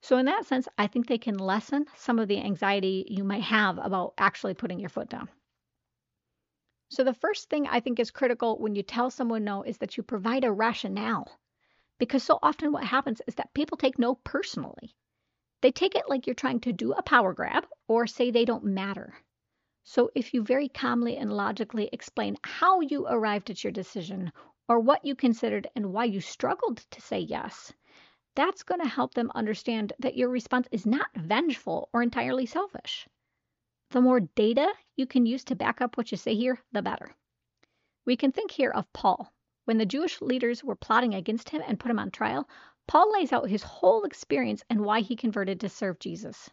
So, 0.00 0.16
in 0.16 0.26
that 0.26 0.46
sense, 0.46 0.68
I 0.78 0.86
think 0.86 1.06
they 1.06 1.18
can 1.18 1.36
lessen 1.36 1.86
some 1.96 2.18
of 2.18 2.28
the 2.28 2.38
anxiety 2.38 3.04
you 3.08 3.24
might 3.24 3.42
have 3.42 3.78
about 3.78 4.14
actually 4.16 4.54
putting 4.54 4.78
your 4.78 4.88
foot 4.88 5.08
down. 5.08 5.28
So, 6.88 7.04
the 7.04 7.12
first 7.12 7.50
thing 7.50 7.66
I 7.66 7.80
think 7.80 7.98
is 7.98 8.10
critical 8.10 8.58
when 8.58 8.74
you 8.74 8.82
tell 8.82 9.10
someone 9.10 9.44
no 9.44 9.62
is 9.62 9.78
that 9.78 9.96
you 9.96 10.02
provide 10.02 10.44
a 10.44 10.52
rationale. 10.52 11.38
Because 11.98 12.22
so 12.22 12.38
often 12.42 12.72
what 12.72 12.84
happens 12.84 13.20
is 13.26 13.34
that 13.34 13.52
people 13.54 13.76
take 13.76 13.98
no 13.98 14.14
personally. 14.14 14.96
They 15.60 15.72
take 15.72 15.94
it 15.96 16.08
like 16.08 16.26
you're 16.26 16.34
trying 16.34 16.60
to 16.60 16.72
do 16.72 16.92
a 16.92 17.02
power 17.02 17.34
grab 17.34 17.66
or 17.88 18.06
say 18.06 18.30
they 18.30 18.44
don't 18.44 18.64
matter. 18.64 19.18
So, 19.82 20.10
if 20.14 20.32
you 20.32 20.42
very 20.42 20.68
calmly 20.68 21.16
and 21.16 21.32
logically 21.32 21.90
explain 21.92 22.38
how 22.44 22.80
you 22.80 23.06
arrived 23.06 23.50
at 23.50 23.64
your 23.64 23.72
decision 23.72 24.32
or 24.68 24.78
what 24.78 25.04
you 25.04 25.16
considered 25.16 25.68
and 25.74 25.92
why 25.92 26.04
you 26.04 26.20
struggled 26.20 26.78
to 26.92 27.00
say 27.00 27.18
yes, 27.18 27.72
that's 28.34 28.62
going 28.62 28.80
to 28.80 28.88
help 28.88 29.14
them 29.14 29.30
understand 29.34 29.92
that 29.98 30.16
your 30.16 30.28
response 30.28 30.68
is 30.70 30.86
not 30.86 31.08
vengeful 31.14 31.88
or 31.92 32.02
entirely 32.02 32.46
selfish. 32.46 33.08
The 33.90 34.00
more 34.00 34.20
data 34.20 34.72
you 34.96 35.06
can 35.06 35.26
use 35.26 35.44
to 35.44 35.54
back 35.54 35.80
up 35.80 35.96
what 35.96 36.10
you 36.10 36.18
say 36.18 36.34
here, 36.34 36.62
the 36.72 36.82
better. 36.82 37.14
We 38.04 38.16
can 38.16 38.32
think 38.32 38.50
here 38.50 38.70
of 38.70 38.92
Paul. 38.92 39.32
When 39.64 39.78
the 39.78 39.86
Jewish 39.86 40.20
leaders 40.20 40.64
were 40.64 40.76
plotting 40.76 41.14
against 41.14 41.50
him 41.50 41.62
and 41.66 41.78
put 41.78 41.90
him 41.90 41.98
on 41.98 42.10
trial, 42.10 42.48
Paul 42.86 43.12
lays 43.12 43.32
out 43.32 43.50
his 43.50 43.62
whole 43.62 44.04
experience 44.04 44.64
and 44.70 44.82
why 44.84 45.00
he 45.00 45.14
converted 45.14 45.60
to 45.60 45.68
serve 45.68 45.98
Jesus. 45.98 46.50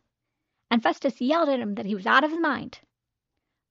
And 0.69 0.83
Festus 0.83 1.21
yelled 1.21 1.47
at 1.49 1.59
him 1.59 1.75
that 1.75 1.85
he 1.85 1.95
was 1.95 2.05
out 2.05 2.23
of 2.23 2.31
his 2.31 2.39
mind. 2.39 2.79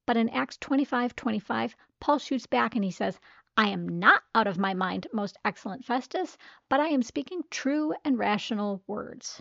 But 0.07 0.17
in 0.17 0.29
Acts 0.29 0.57
25 0.59 1.15
25, 1.17 1.77
Paul 2.01 2.19
shoots 2.19 2.47
back 2.47 2.75
and 2.75 2.85
he 2.85 2.91
says, 2.91 3.19
I 3.57 3.69
am 3.69 4.01
not 4.01 4.25
out 4.35 4.49
of 4.49 4.59
my 4.59 4.75
mind, 4.75 5.07
most 5.13 5.39
excellent 5.45 5.85
Festus, 5.85 6.37
but 6.69 6.81
I 6.81 6.89
am 6.89 7.03
speaking 7.03 7.45
true 7.51 7.95
and 8.05 8.19
rational 8.19 8.83
words. 8.89 9.41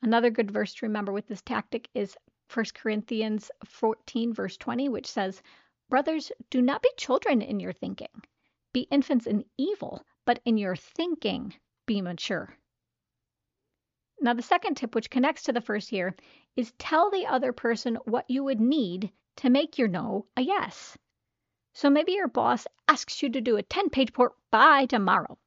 Another 0.00 0.30
good 0.30 0.50
verse 0.50 0.72
to 0.74 0.86
remember 0.86 1.12
with 1.12 1.26
this 1.26 1.42
tactic 1.42 1.90
is 1.92 2.16
1 2.52 2.64
Corinthians 2.74 3.50
14, 3.66 4.32
verse 4.32 4.56
20, 4.56 4.88
which 4.88 5.06
says, 5.06 5.42
Brothers, 5.90 6.32
do 6.48 6.62
not 6.62 6.80
be 6.80 6.88
children 6.96 7.42
in 7.42 7.60
your 7.60 7.74
thinking. 7.74 8.22
Be 8.72 8.88
infants 8.90 9.26
in 9.26 9.44
evil, 9.58 10.06
but 10.24 10.40
in 10.46 10.56
your 10.56 10.76
thinking 10.76 11.54
be 11.84 12.00
mature. 12.00 12.56
Now, 14.20 14.32
the 14.32 14.42
second 14.42 14.76
tip, 14.76 14.94
which 14.94 15.10
connects 15.10 15.42
to 15.42 15.52
the 15.52 15.60
first 15.60 15.90
here, 15.90 16.16
is 16.56 16.72
tell 16.78 17.10
the 17.10 17.26
other 17.26 17.52
person 17.52 17.96
what 18.04 18.30
you 18.30 18.42
would 18.44 18.60
need 18.60 19.12
to 19.36 19.50
make 19.50 19.76
your 19.76 19.88
no 19.88 20.26
a 20.36 20.40
yes. 20.40 20.96
So 21.78 21.88
maybe 21.88 22.10
your 22.10 22.26
boss 22.26 22.66
asks 22.88 23.22
you 23.22 23.30
to 23.30 23.40
do 23.40 23.56
a 23.56 23.62
10 23.62 23.90
page 23.90 24.08
report 24.08 24.32
by 24.50 24.86
tomorrow. 24.86 25.38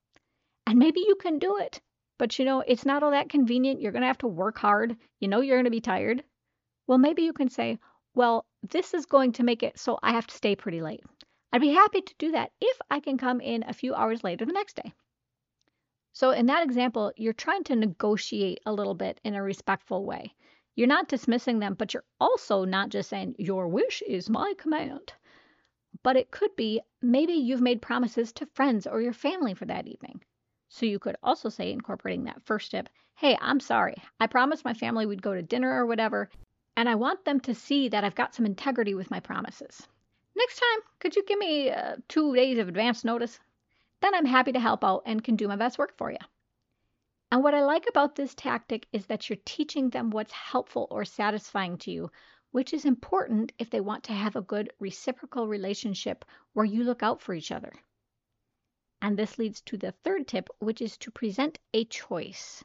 And 0.65 0.79
maybe 0.79 1.01
you 1.01 1.15
can 1.15 1.39
do 1.39 1.57
it, 1.57 1.81
but 2.17 2.39
you 2.39 2.45
know, 2.45 2.61
it's 2.65 2.85
not 2.85 3.03
all 3.03 3.11
that 3.11 3.27
convenient. 3.27 3.81
You're 3.81 3.91
going 3.91 4.03
to 4.03 4.07
have 4.07 4.19
to 4.19 4.27
work 4.27 4.57
hard. 4.57 4.95
You 5.19 5.27
know, 5.27 5.41
you're 5.41 5.57
going 5.57 5.65
to 5.65 5.69
be 5.69 5.81
tired. 5.81 6.23
Well, 6.87 6.99
maybe 6.99 7.23
you 7.23 7.33
can 7.33 7.49
say, 7.49 7.79
well, 8.15 8.45
this 8.63 8.93
is 8.93 9.05
going 9.05 9.33
to 9.33 9.43
make 9.43 9.61
it 9.61 9.77
so 9.77 9.99
I 10.01 10.13
have 10.13 10.25
to 10.27 10.33
stay 10.33 10.55
pretty 10.55 10.81
late. 10.81 11.03
I'd 11.51 11.59
be 11.59 11.73
happy 11.73 11.99
to 11.99 12.15
do 12.17 12.31
that 12.31 12.53
if 12.61 12.79
I 12.89 13.01
can 13.01 13.17
come 13.17 13.41
in 13.41 13.65
a 13.67 13.73
few 13.73 13.93
hours 13.93 14.23
later 14.23 14.45
the 14.45 14.53
next 14.53 14.77
day. 14.77 14.93
So, 16.13 16.31
in 16.31 16.45
that 16.45 16.63
example, 16.63 17.11
you're 17.17 17.33
trying 17.33 17.65
to 17.65 17.75
negotiate 17.75 18.61
a 18.65 18.71
little 18.71 18.95
bit 18.95 19.19
in 19.25 19.35
a 19.35 19.43
respectful 19.43 20.05
way. 20.05 20.33
You're 20.77 20.87
not 20.87 21.09
dismissing 21.09 21.59
them, 21.59 21.73
but 21.73 21.93
you're 21.93 22.05
also 22.21 22.63
not 22.63 22.87
just 22.87 23.09
saying, 23.09 23.35
Your 23.37 23.67
wish 23.67 24.01
is 24.07 24.29
my 24.29 24.53
command. 24.57 25.11
But 26.03 26.15
it 26.15 26.31
could 26.31 26.55
be 26.55 26.81
maybe 27.01 27.33
you've 27.33 27.61
made 27.61 27.81
promises 27.81 28.31
to 28.33 28.45
friends 28.47 28.87
or 28.87 29.01
your 29.01 29.13
family 29.13 29.53
for 29.53 29.65
that 29.65 29.87
evening. 29.87 30.21
So 30.69 30.85
you 30.85 30.99
could 30.99 31.17
also 31.21 31.49
say, 31.49 31.71
incorporating 31.71 32.23
that 32.25 32.41
first 32.43 32.71
tip, 32.71 32.89
hey, 33.15 33.37
I'm 33.41 33.59
sorry. 33.59 34.01
I 34.19 34.27
promised 34.27 34.65
my 34.65 34.73
family 34.73 35.05
we'd 35.05 35.21
go 35.21 35.33
to 35.33 35.41
dinner 35.41 35.69
or 35.69 35.85
whatever, 35.85 36.29
and 36.77 36.87
I 36.87 36.95
want 36.95 37.25
them 37.25 37.39
to 37.41 37.53
see 37.53 37.89
that 37.89 38.03
I've 38.03 38.15
got 38.15 38.33
some 38.33 38.45
integrity 38.45 38.93
with 38.93 39.11
my 39.11 39.19
promises. 39.19 39.87
Next 40.35 40.59
time, 40.59 40.79
could 40.99 41.15
you 41.15 41.25
give 41.25 41.37
me 41.37 41.69
uh, 41.69 41.97
two 42.07 42.33
days 42.35 42.57
of 42.57 42.67
advance 42.67 43.03
notice? 43.03 43.39
Then 44.01 44.15
I'm 44.15 44.25
happy 44.25 44.53
to 44.53 44.59
help 44.59 44.83
out 44.83 45.03
and 45.05 45.23
can 45.23 45.35
do 45.35 45.47
my 45.47 45.57
best 45.57 45.77
work 45.77 45.97
for 45.97 46.09
you. 46.09 46.17
And 47.31 47.43
what 47.43 47.53
I 47.53 47.63
like 47.63 47.85
about 47.87 48.15
this 48.15 48.33
tactic 48.33 48.87
is 48.91 49.05
that 49.05 49.29
you're 49.29 49.37
teaching 49.45 49.89
them 49.89 50.09
what's 50.09 50.33
helpful 50.33 50.87
or 50.89 51.05
satisfying 51.05 51.77
to 51.79 51.91
you, 51.91 52.11
which 52.51 52.73
is 52.73 52.85
important 52.85 53.51
if 53.57 53.69
they 53.69 53.79
want 53.79 54.03
to 54.03 54.13
have 54.13 54.35
a 54.35 54.41
good 54.41 54.71
reciprocal 54.79 55.47
relationship 55.47 56.25
where 56.53 56.65
you 56.65 56.83
look 56.83 57.01
out 57.01 57.21
for 57.21 57.33
each 57.33 57.51
other. 57.51 57.73
And 59.01 59.17
this 59.17 59.39
leads 59.39 59.61
to 59.61 59.77
the 59.77 59.93
third 60.03 60.27
tip, 60.27 60.49
which 60.59 60.81
is 60.81 60.97
to 60.97 61.11
present 61.11 61.57
a 61.73 61.85
choice. 61.85 62.63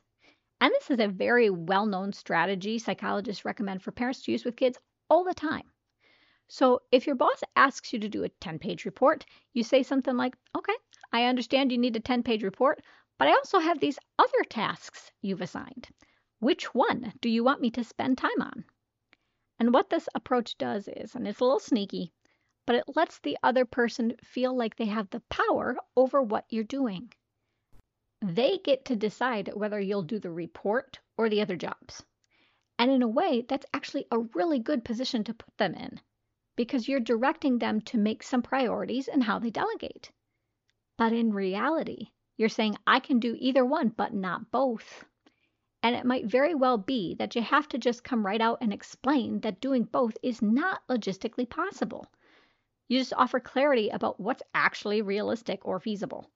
And 0.60 0.72
this 0.72 0.90
is 0.90 1.00
a 1.00 1.08
very 1.08 1.50
well 1.50 1.86
known 1.86 2.12
strategy 2.12 2.78
psychologists 2.78 3.44
recommend 3.44 3.82
for 3.82 3.92
parents 3.92 4.22
to 4.22 4.32
use 4.32 4.44
with 4.44 4.56
kids 4.56 4.78
all 5.08 5.24
the 5.24 5.34
time. 5.34 5.70
So 6.48 6.82
if 6.92 7.06
your 7.06 7.16
boss 7.16 7.42
asks 7.56 7.92
you 7.92 7.98
to 8.00 8.08
do 8.08 8.24
a 8.24 8.28
10 8.28 8.58
page 8.58 8.84
report, 8.84 9.24
you 9.52 9.62
say 9.62 9.82
something 9.82 10.16
like, 10.16 10.36
Okay, 10.56 10.76
I 11.12 11.24
understand 11.24 11.72
you 11.72 11.78
need 11.78 11.96
a 11.96 12.00
10 12.00 12.22
page 12.22 12.42
report, 12.42 12.82
but 13.18 13.28
I 13.28 13.32
also 13.32 13.58
have 13.58 13.80
these 13.80 13.98
other 14.18 14.44
tasks 14.48 15.10
you've 15.22 15.40
assigned. 15.40 15.88
Which 16.38 16.74
one 16.74 17.12
do 17.20 17.28
you 17.28 17.42
want 17.42 17.60
me 17.60 17.70
to 17.70 17.84
spend 17.84 18.18
time 18.18 18.40
on? 18.40 18.64
And 19.58 19.72
what 19.72 19.90
this 19.90 20.08
approach 20.14 20.58
does 20.58 20.88
is, 20.88 21.14
and 21.14 21.26
it's 21.26 21.40
a 21.40 21.44
little 21.44 21.58
sneaky, 21.58 22.12
but 22.66 22.76
it 22.76 22.96
lets 22.96 23.18
the 23.20 23.38
other 23.42 23.64
person 23.64 24.16
feel 24.22 24.54
like 24.54 24.76
they 24.76 24.86
have 24.86 25.08
the 25.10 25.22
power 25.28 25.76
over 25.96 26.20
what 26.20 26.44
you're 26.50 26.64
doing. 26.64 27.12
They 28.20 28.58
get 28.58 28.84
to 28.86 28.96
decide 28.96 29.54
whether 29.54 29.80
you'll 29.80 30.02
do 30.02 30.18
the 30.18 30.30
report 30.30 30.98
or 31.16 31.28
the 31.28 31.40
other 31.40 31.56
jobs. 31.56 32.04
And 32.78 32.90
in 32.90 33.02
a 33.02 33.08
way, 33.08 33.42
that's 33.48 33.66
actually 33.72 34.06
a 34.10 34.18
really 34.18 34.58
good 34.58 34.84
position 34.84 35.24
to 35.24 35.34
put 35.34 35.56
them 35.56 35.74
in 35.74 36.00
because 36.56 36.88
you're 36.88 37.00
directing 37.00 37.58
them 37.58 37.80
to 37.82 37.98
make 37.98 38.22
some 38.22 38.42
priorities 38.42 39.08
in 39.08 39.20
how 39.20 39.38
they 39.38 39.50
delegate. 39.50 40.10
But 40.98 41.12
in 41.12 41.32
reality, 41.32 42.08
you're 42.36 42.48
saying, 42.48 42.76
I 42.86 43.00
can 43.00 43.20
do 43.20 43.36
either 43.38 43.64
one, 43.64 43.88
but 43.88 44.12
not 44.12 44.50
both. 44.50 45.04
And 45.86 45.94
it 45.94 46.04
might 46.04 46.26
very 46.26 46.52
well 46.52 46.78
be 46.78 47.14
that 47.14 47.36
you 47.36 47.42
have 47.42 47.68
to 47.68 47.78
just 47.78 48.02
come 48.02 48.26
right 48.26 48.40
out 48.40 48.58
and 48.60 48.72
explain 48.72 49.38
that 49.42 49.60
doing 49.60 49.84
both 49.84 50.18
is 50.20 50.42
not 50.42 50.84
logistically 50.88 51.48
possible. 51.48 52.08
You 52.88 52.98
just 52.98 53.12
offer 53.12 53.38
clarity 53.38 53.90
about 53.90 54.18
what's 54.18 54.42
actually 54.52 55.00
realistic 55.00 55.64
or 55.64 55.78
feasible. 55.78 56.28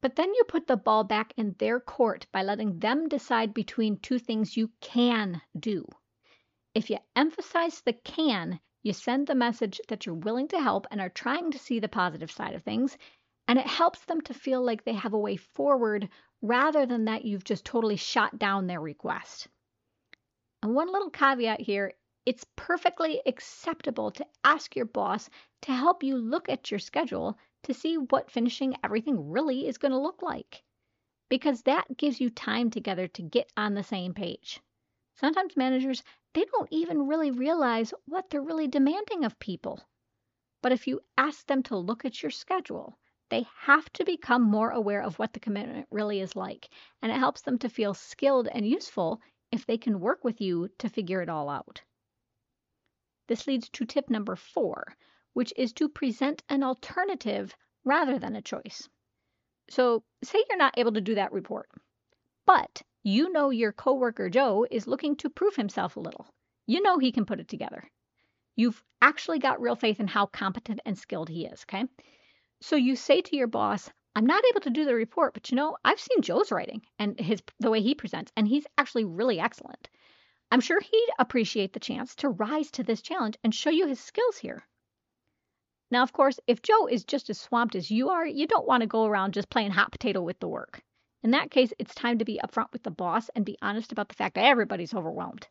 But 0.00 0.16
then 0.16 0.32
you 0.32 0.44
put 0.48 0.66
the 0.66 0.78
ball 0.78 1.04
back 1.04 1.34
in 1.36 1.56
their 1.58 1.78
court 1.78 2.26
by 2.32 2.42
letting 2.42 2.78
them 2.78 3.06
decide 3.06 3.52
between 3.52 3.98
two 3.98 4.18
things 4.18 4.56
you 4.56 4.70
can 4.80 5.42
do. 5.60 5.86
If 6.74 6.88
you 6.88 7.00
emphasize 7.14 7.82
the 7.82 7.92
can, 7.92 8.60
you 8.82 8.94
send 8.94 9.26
the 9.26 9.34
message 9.34 9.78
that 9.88 10.06
you're 10.06 10.14
willing 10.14 10.48
to 10.48 10.58
help 10.62 10.86
and 10.90 11.02
are 11.02 11.10
trying 11.10 11.50
to 11.50 11.58
see 11.58 11.80
the 11.80 11.86
positive 11.86 12.30
side 12.30 12.54
of 12.54 12.62
things, 12.62 12.96
and 13.46 13.58
it 13.58 13.66
helps 13.66 14.02
them 14.06 14.22
to 14.22 14.32
feel 14.32 14.64
like 14.64 14.84
they 14.84 14.94
have 14.94 15.12
a 15.12 15.18
way 15.18 15.36
forward 15.36 16.08
rather 16.42 16.84
than 16.84 17.06
that 17.06 17.24
you've 17.24 17.44
just 17.44 17.64
totally 17.64 17.96
shot 17.96 18.38
down 18.38 18.66
their 18.66 18.80
request. 18.80 19.48
And 20.62 20.74
one 20.74 20.92
little 20.92 21.10
caveat 21.10 21.60
here 21.60 21.92
it's 22.24 22.46
perfectly 22.54 23.20
acceptable 23.26 24.12
to 24.12 24.26
ask 24.44 24.76
your 24.76 24.84
boss 24.84 25.28
to 25.62 25.72
help 25.72 26.04
you 26.04 26.16
look 26.16 26.48
at 26.48 26.70
your 26.70 26.78
schedule 26.78 27.36
to 27.64 27.74
see 27.74 27.96
what 27.96 28.30
finishing 28.30 28.76
everything 28.84 29.30
really 29.30 29.66
is 29.66 29.78
going 29.78 29.90
to 29.90 29.98
look 29.98 30.22
like. 30.22 30.62
Because 31.28 31.62
that 31.62 31.96
gives 31.96 32.20
you 32.20 32.30
time 32.30 32.70
together 32.70 33.08
to 33.08 33.22
get 33.22 33.50
on 33.56 33.74
the 33.74 33.82
same 33.82 34.14
page. 34.14 34.60
Sometimes 35.14 35.56
managers, 35.56 36.04
they 36.32 36.44
don't 36.44 36.68
even 36.70 37.08
really 37.08 37.30
realize 37.30 37.92
what 38.06 38.30
they're 38.30 38.40
really 38.40 38.68
demanding 38.68 39.24
of 39.24 39.38
people. 39.38 39.80
But 40.62 40.72
if 40.72 40.86
you 40.86 41.00
ask 41.18 41.46
them 41.46 41.62
to 41.64 41.76
look 41.76 42.04
at 42.04 42.22
your 42.22 42.30
schedule 42.30 42.98
they 43.32 43.46
have 43.56 43.90
to 43.94 44.04
become 44.04 44.42
more 44.42 44.68
aware 44.68 45.02
of 45.02 45.18
what 45.18 45.32
the 45.32 45.40
commitment 45.40 45.86
really 45.90 46.20
is 46.20 46.36
like, 46.36 46.68
and 47.00 47.10
it 47.10 47.16
helps 47.18 47.40
them 47.40 47.58
to 47.58 47.70
feel 47.70 47.94
skilled 47.94 48.46
and 48.46 48.68
useful 48.68 49.22
if 49.50 49.64
they 49.64 49.78
can 49.78 50.00
work 50.00 50.22
with 50.22 50.38
you 50.38 50.68
to 50.76 50.90
figure 50.90 51.22
it 51.22 51.30
all 51.30 51.48
out. 51.48 51.80
This 53.28 53.46
leads 53.46 53.70
to 53.70 53.86
tip 53.86 54.10
number 54.10 54.36
four, 54.36 54.94
which 55.32 55.50
is 55.56 55.72
to 55.72 55.88
present 55.88 56.42
an 56.50 56.62
alternative 56.62 57.56
rather 57.84 58.18
than 58.18 58.36
a 58.36 58.42
choice. 58.42 58.86
So, 59.70 60.04
say 60.22 60.44
you're 60.50 60.58
not 60.58 60.76
able 60.76 60.92
to 60.92 61.00
do 61.00 61.14
that 61.14 61.32
report, 61.32 61.70
but 62.44 62.82
you 63.02 63.32
know 63.32 63.48
your 63.48 63.72
coworker 63.72 64.28
Joe 64.28 64.66
is 64.70 64.86
looking 64.86 65.16
to 65.16 65.30
prove 65.30 65.56
himself 65.56 65.96
a 65.96 66.00
little. 66.00 66.26
You 66.66 66.82
know 66.82 66.98
he 66.98 67.10
can 67.10 67.24
put 67.24 67.40
it 67.40 67.48
together. 67.48 67.90
You've 68.56 68.84
actually 69.00 69.38
got 69.38 69.62
real 69.62 69.74
faith 69.74 70.00
in 70.00 70.08
how 70.08 70.26
competent 70.26 70.80
and 70.84 70.98
skilled 70.98 71.30
he 71.30 71.46
is, 71.46 71.62
okay? 71.62 71.86
So 72.62 72.76
you 72.76 72.94
say 72.94 73.20
to 73.22 73.36
your 73.36 73.48
boss, 73.48 73.90
I'm 74.14 74.24
not 74.24 74.44
able 74.48 74.60
to 74.60 74.70
do 74.70 74.84
the 74.84 74.94
report, 74.94 75.34
but 75.34 75.50
you 75.50 75.56
know, 75.56 75.76
I've 75.84 75.98
seen 75.98 76.22
Joe's 76.22 76.52
writing 76.52 76.86
and 76.96 77.18
his 77.18 77.42
the 77.58 77.70
way 77.70 77.82
he 77.82 77.92
presents, 77.92 78.30
and 78.36 78.46
he's 78.46 78.68
actually 78.78 79.04
really 79.04 79.40
excellent. 79.40 79.88
I'm 80.52 80.60
sure 80.60 80.80
he'd 80.80 81.10
appreciate 81.18 81.72
the 81.72 81.80
chance 81.80 82.14
to 82.16 82.28
rise 82.28 82.70
to 82.72 82.84
this 82.84 83.02
challenge 83.02 83.36
and 83.42 83.52
show 83.52 83.70
you 83.70 83.88
his 83.88 83.98
skills 83.98 84.38
here. 84.38 84.64
Now, 85.90 86.04
of 86.04 86.12
course, 86.12 86.38
if 86.46 86.62
Joe 86.62 86.86
is 86.86 87.04
just 87.04 87.28
as 87.30 87.40
swamped 87.40 87.74
as 87.74 87.90
you 87.90 88.10
are, 88.10 88.24
you 88.24 88.46
don't 88.46 88.68
want 88.68 88.82
to 88.82 88.86
go 88.86 89.06
around 89.06 89.34
just 89.34 89.50
playing 89.50 89.72
hot 89.72 89.90
potato 89.90 90.22
with 90.22 90.38
the 90.38 90.46
work. 90.46 90.84
In 91.24 91.32
that 91.32 91.50
case, 91.50 91.72
it's 91.80 91.96
time 91.96 92.18
to 92.18 92.24
be 92.24 92.40
upfront 92.44 92.72
with 92.72 92.84
the 92.84 92.92
boss 92.92 93.28
and 93.34 93.44
be 93.44 93.58
honest 93.60 93.90
about 93.90 94.08
the 94.08 94.14
fact 94.14 94.36
that 94.36 94.44
everybody's 94.44 94.94
overwhelmed. 94.94 95.48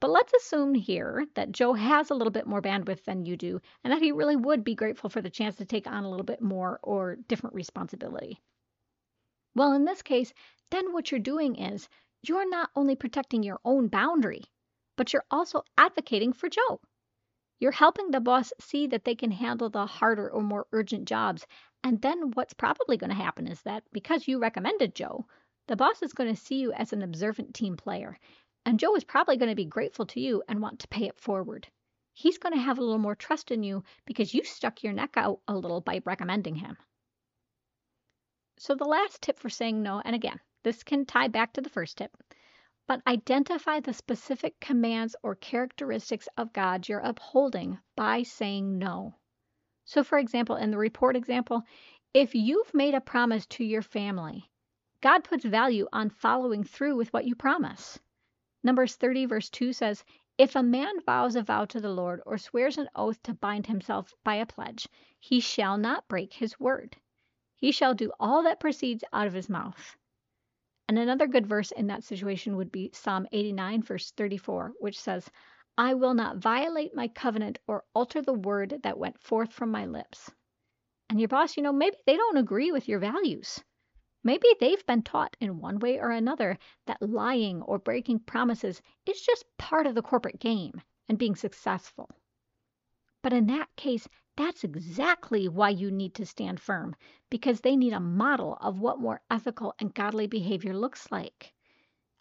But 0.00 0.10
let's 0.10 0.32
assume 0.32 0.74
here 0.74 1.26
that 1.34 1.52
Joe 1.52 1.74
has 1.74 2.10
a 2.10 2.14
little 2.14 2.30
bit 2.30 2.46
more 2.46 2.62
bandwidth 2.62 3.04
than 3.04 3.26
you 3.26 3.36
do, 3.36 3.60
and 3.84 3.92
that 3.92 4.00
he 4.00 4.12
really 4.12 4.34
would 4.34 4.64
be 4.64 4.74
grateful 4.74 5.10
for 5.10 5.20
the 5.20 5.28
chance 5.28 5.56
to 5.56 5.66
take 5.66 5.86
on 5.86 6.04
a 6.04 6.10
little 6.10 6.24
bit 6.24 6.40
more 6.40 6.80
or 6.82 7.16
different 7.28 7.54
responsibility. 7.54 8.40
Well, 9.54 9.72
in 9.72 9.84
this 9.84 10.00
case, 10.00 10.32
then 10.70 10.94
what 10.94 11.10
you're 11.10 11.20
doing 11.20 11.54
is 11.56 11.86
you're 12.22 12.48
not 12.48 12.70
only 12.74 12.96
protecting 12.96 13.42
your 13.42 13.60
own 13.62 13.88
boundary, 13.88 14.44
but 14.96 15.12
you're 15.12 15.26
also 15.30 15.64
advocating 15.76 16.32
for 16.32 16.48
Joe. 16.48 16.80
You're 17.58 17.70
helping 17.70 18.10
the 18.10 18.20
boss 18.20 18.54
see 18.58 18.86
that 18.86 19.04
they 19.04 19.14
can 19.14 19.30
handle 19.30 19.68
the 19.68 19.84
harder 19.84 20.30
or 20.30 20.40
more 20.40 20.66
urgent 20.72 21.08
jobs. 21.08 21.46
And 21.84 22.00
then 22.00 22.30
what's 22.30 22.54
probably 22.54 22.96
going 22.96 23.10
to 23.10 23.16
happen 23.16 23.46
is 23.46 23.60
that 23.62 23.84
because 23.92 24.26
you 24.26 24.38
recommended 24.38 24.94
Joe, 24.94 25.26
the 25.66 25.76
boss 25.76 26.02
is 26.02 26.14
going 26.14 26.34
to 26.34 26.40
see 26.40 26.56
you 26.56 26.72
as 26.72 26.94
an 26.94 27.02
observant 27.02 27.54
team 27.54 27.76
player 27.76 28.18
and 28.64 28.78
Joe 28.78 28.94
is 28.94 29.04
probably 29.04 29.36
going 29.36 29.48
to 29.48 29.56
be 29.56 29.64
grateful 29.64 30.06
to 30.06 30.20
you 30.20 30.42
and 30.48 30.60
want 30.60 30.80
to 30.80 30.88
pay 30.88 31.06
it 31.06 31.18
forward. 31.18 31.68
He's 32.12 32.38
going 32.38 32.52
to 32.52 32.60
have 32.60 32.78
a 32.78 32.82
little 32.82 32.98
more 32.98 33.14
trust 33.14 33.50
in 33.50 33.62
you 33.62 33.84
because 34.04 34.34
you 34.34 34.44
stuck 34.44 34.82
your 34.82 34.92
neck 34.92 35.16
out 35.16 35.40
a 35.48 35.54
little 35.56 35.80
by 35.80 36.02
recommending 36.04 36.56
him. 36.56 36.76
So, 38.58 38.74
the 38.74 38.84
last 38.84 39.22
tip 39.22 39.38
for 39.38 39.48
saying 39.48 39.82
no, 39.82 40.02
and 40.04 40.14
again, 40.14 40.40
this 40.62 40.82
can 40.82 41.06
tie 41.06 41.28
back 41.28 41.54
to 41.54 41.62
the 41.62 41.70
first 41.70 41.96
tip, 41.96 42.14
but 42.86 43.00
identify 43.06 43.80
the 43.80 43.94
specific 43.94 44.60
commands 44.60 45.16
or 45.22 45.34
characteristics 45.34 46.28
of 46.36 46.52
God 46.52 46.88
you're 46.88 47.00
upholding 47.00 47.78
by 47.96 48.22
saying 48.24 48.76
no. 48.76 49.14
So, 49.86 50.04
for 50.04 50.18
example, 50.18 50.56
in 50.56 50.70
the 50.70 50.76
report 50.76 51.16
example, 51.16 51.62
if 52.12 52.34
you've 52.34 52.74
made 52.74 52.94
a 52.94 53.00
promise 53.00 53.46
to 53.46 53.64
your 53.64 53.82
family, 53.82 54.50
God 55.00 55.24
puts 55.24 55.44
value 55.44 55.88
on 55.92 56.10
following 56.10 56.64
through 56.64 56.96
with 56.96 57.12
what 57.14 57.24
you 57.24 57.34
promise. 57.34 57.98
Numbers 58.62 58.96
30, 58.96 59.26
verse 59.26 59.48
2 59.48 59.72
says, 59.72 60.04
If 60.36 60.54
a 60.54 60.62
man 60.62 61.00
vows 61.00 61.34
a 61.34 61.42
vow 61.42 61.64
to 61.64 61.80
the 61.80 61.92
Lord 61.92 62.20
or 62.26 62.36
swears 62.36 62.76
an 62.76 62.88
oath 62.94 63.22
to 63.22 63.34
bind 63.34 63.66
himself 63.66 64.12
by 64.22 64.34
a 64.34 64.46
pledge, 64.46 64.86
he 65.18 65.40
shall 65.40 65.78
not 65.78 66.08
break 66.08 66.34
his 66.34 66.60
word. 66.60 66.96
He 67.56 67.72
shall 67.72 67.94
do 67.94 68.12
all 68.20 68.42
that 68.42 68.60
proceeds 68.60 69.04
out 69.12 69.26
of 69.26 69.32
his 69.32 69.48
mouth. 69.48 69.96
And 70.88 70.98
another 70.98 71.26
good 71.26 71.46
verse 71.46 71.70
in 71.70 71.86
that 71.86 72.04
situation 72.04 72.56
would 72.56 72.72
be 72.72 72.90
Psalm 72.92 73.26
89, 73.32 73.82
verse 73.82 74.10
34, 74.10 74.74
which 74.80 74.98
says, 74.98 75.30
I 75.78 75.94
will 75.94 76.14
not 76.14 76.36
violate 76.36 76.94
my 76.94 77.08
covenant 77.08 77.58
or 77.66 77.84
alter 77.94 78.20
the 78.20 78.34
word 78.34 78.80
that 78.82 78.98
went 78.98 79.18
forth 79.20 79.52
from 79.52 79.70
my 79.70 79.86
lips. 79.86 80.30
And 81.08 81.18
your 81.18 81.28
boss, 81.28 81.56
you 81.56 81.62
know, 81.62 81.72
maybe 81.72 81.96
they 82.06 82.16
don't 82.16 82.36
agree 82.36 82.72
with 82.72 82.88
your 82.88 82.98
values. 82.98 83.62
Maybe 84.22 84.48
they've 84.60 84.84
been 84.86 85.02
taught 85.02 85.36
in 85.40 85.60
one 85.60 85.78
way 85.78 85.98
or 85.98 86.10
another 86.10 86.58
that 86.86 87.00
lying 87.00 87.62
or 87.62 87.78
breaking 87.78 88.20
promises 88.20 88.82
is 89.06 89.22
just 89.22 89.44
part 89.56 89.86
of 89.86 89.94
the 89.94 90.02
corporate 90.02 90.38
game 90.38 90.82
and 91.08 91.18
being 91.18 91.34
successful. 91.34 92.10
But 93.22 93.32
in 93.32 93.46
that 93.46 93.74
case, 93.76 94.08
that's 94.36 94.64
exactly 94.64 95.48
why 95.48 95.70
you 95.70 95.90
need 95.90 96.14
to 96.14 96.24
stand 96.24 96.60
firm, 96.60 96.96
because 97.28 97.60
they 97.60 97.76
need 97.76 97.92
a 97.92 98.00
model 98.00 98.56
of 98.60 98.80
what 98.80 99.00
more 99.00 99.20
ethical 99.30 99.74
and 99.78 99.94
godly 99.94 100.26
behavior 100.26 100.74
looks 100.74 101.10
like. 101.10 101.52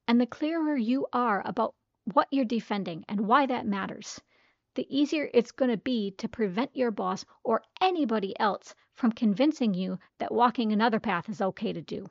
And 0.07 0.19
the 0.19 0.25
clearer 0.25 0.75
you 0.75 1.07
are 1.13 1.41
about 1.45 1.75
what 2.13 2.27
you're 2.31 2.45
defending 2.45 3.05
and 3.07 3.27
why 3.27 3.45
that 3.45 3.65
matters, 3.65 4.19
the 4.75 4.87
easier 4.89 5.29
it's 5.33 5.51
going 5.51 5.71
to 5.71 5.77
be 5.77 6.11
to 6.11 6.27
prevent 6.27 6.75
your 6.75 6.91
boss 6.91 7.25
or 7.43 7.63
anybody 7.81 8.37
else 8.39 8.73
from 8.99 9.13
convincing 9.13 9.73
you 9.73 9.97
that 10.17 10.33
walking 10.33 10.73
another 10.73 10.99
path 10.99 11.29
is 11.29 11.41
okay 11.41 11.71
to 11.71 11.81
do. 11.81 12.05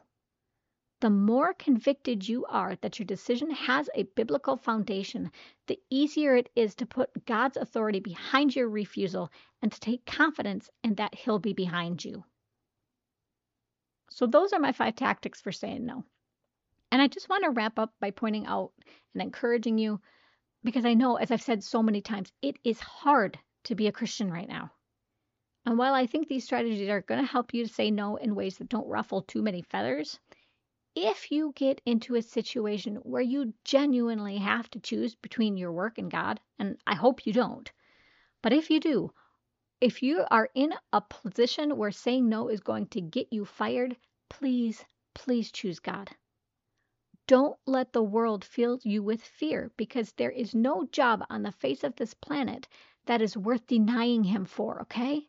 The 1.01 1.11
more 1.11 1.53
convicted 1.53 2.27
you 2.27 2.47
are 2.47 2.77
that 2.77 2.99
your 2.99 3.05
decision 3.05 3.51
has 3.51 3.91
a 3.95 4.05
biblical 4.17 4.57
foundation, 4.57 5.31
the 5.67 5.79
easier 5.91 6.35
it 6.35 6.49
is 6.57 6.75
to 6.77 6.87
put 6.87 7.27
God's 7.27 7.59
authority 7.59 8.01
behind 8.01 8.57
your 8.57 8.71
refusal 8.71 9.31
and 9.61 9.71
to 9.71 9.79
take 9.79 10.07
confidence 10.07 10.71
in 10.83 10.95
that 10.95 11.15
He'll 11.15 11.39
be 11.39 11.53
behind 11.53 12.03
you. 12.03 12.25
So, 14.09 14.27
those 14.27 14.55
are 14.55 14.59
my 14.59 14.73
five 14.73 14.97
tactics 14.97 15.43
for 15.43 15.53
saying 15.53 15.85
no. 15.85 16.05
And 16.91 17.03
I 17.03 17.07
just 17.07 17.29
want 17.29 17.45
to 17.45 17.51
wrap 17.51 17.79
up 17.79 17.93
by 18.01 18.13
pointing 18.13 18.47
out 18.47 18.73
and 19.13 19.23
encouraging 19.23 19.77
you 19.77 20.01
because 20.65 20.87
I 20.87 20.95
know, 20.95 21.17
as 21.17 21.31
I've 21.31 21.43
said 21.43 21.63
so 21.63 21.83
many 21.83 22.01
times, 22.01 22.33
it 22.41 22.57
is 22.65 22.81
hard 22.81 23.39
to 23.65 23.75
be 23.75 23.89
a 23.89 23.93
Christian 23.93 24.33
right 24.33 24.49
now. 24.49 24.73
And 25.69 25.77
while 25.77 25.93
I 25.93 26.07
think 26.07 26.29
these 26.29 26.45
strategies 26.45 26.89
are 26.89 27.03
going 27.03 27.21
to 27.21 27.31
help 27.31 27.53
you 27.53 27.67
to 27.67 27.71
say 27.71 27.91
no 27.91 28.17
in 28.17 28.35
ways 28.35 28.57
that 28.57 28.71
don't 28.71 28.89
ruffle 28.89 29.21
too 29.21 29.43
many 29.43 29.61
feathers, 29.61 30.19
if 30.95 31.31
you 31.31 31.53
get 31.55 31.83
into 31.85 32.15
a 32.15 32.23
situation 32.23 32.97
where 33.03 33.21
you 33.21 33.53
genuinely 33.65 34.39
have 34.39 34.71
to 34.71 34.81
choose 34.81 35.15
between 35.15 35.59
your 35.59 35.71
work 35.71 35.99
and 35.99 36.11
God, 36.11 36.41
and 36.59 36.79
I 36.87 36.95
hope 36.95 37.27
you 37.27 37.35
don't, 37.35 37.71
but 38.41 38.55
if 38.55 38.71
you 38.71 38.81
do, 38.81 39.13
if 39.79 40.03
you 40.03 40.25
are 40.31 40.49
in 40.55 40.73
a 40.95 41.03
position 41.03 41.77
where 41.77 41.91
saying 41.91 42.27
no 42.27 42.49
is 42.49 42.61
going 42.61 42.87
to 42.87 43.03
get 43.03 43.31
you 43.31 43.45
fired, 43.45 43.95
please, 44.31 44.87
please 45.13 45.53
choose 45.53 45.81
God. 45.81 46.17
Don't 47.27 47.59
let 47.67 47.93
the 47.93 48.03
world 48.03 48.43
fill 48.43 48.81
you 48.85 49.03
with 49.03 49.21
fear 49.21 49.71
because 49.77 50.13
there 50.13 50.31
is 50.31 50.55
no 50.55 50.87
job 50.87 51.27
on 51.29 51.43
the 51.43 51.53
face 51.53 51.85
of 51.85 51.95
this 51.97 52.15
planet 52.15 52.67
that 53.05 53.21
is 53.21 53.37
worth 53.37 53.67
denying 53.67 54.25
him 54.25 54.47
for, 54.47 54.81
okay? 54.81 55.29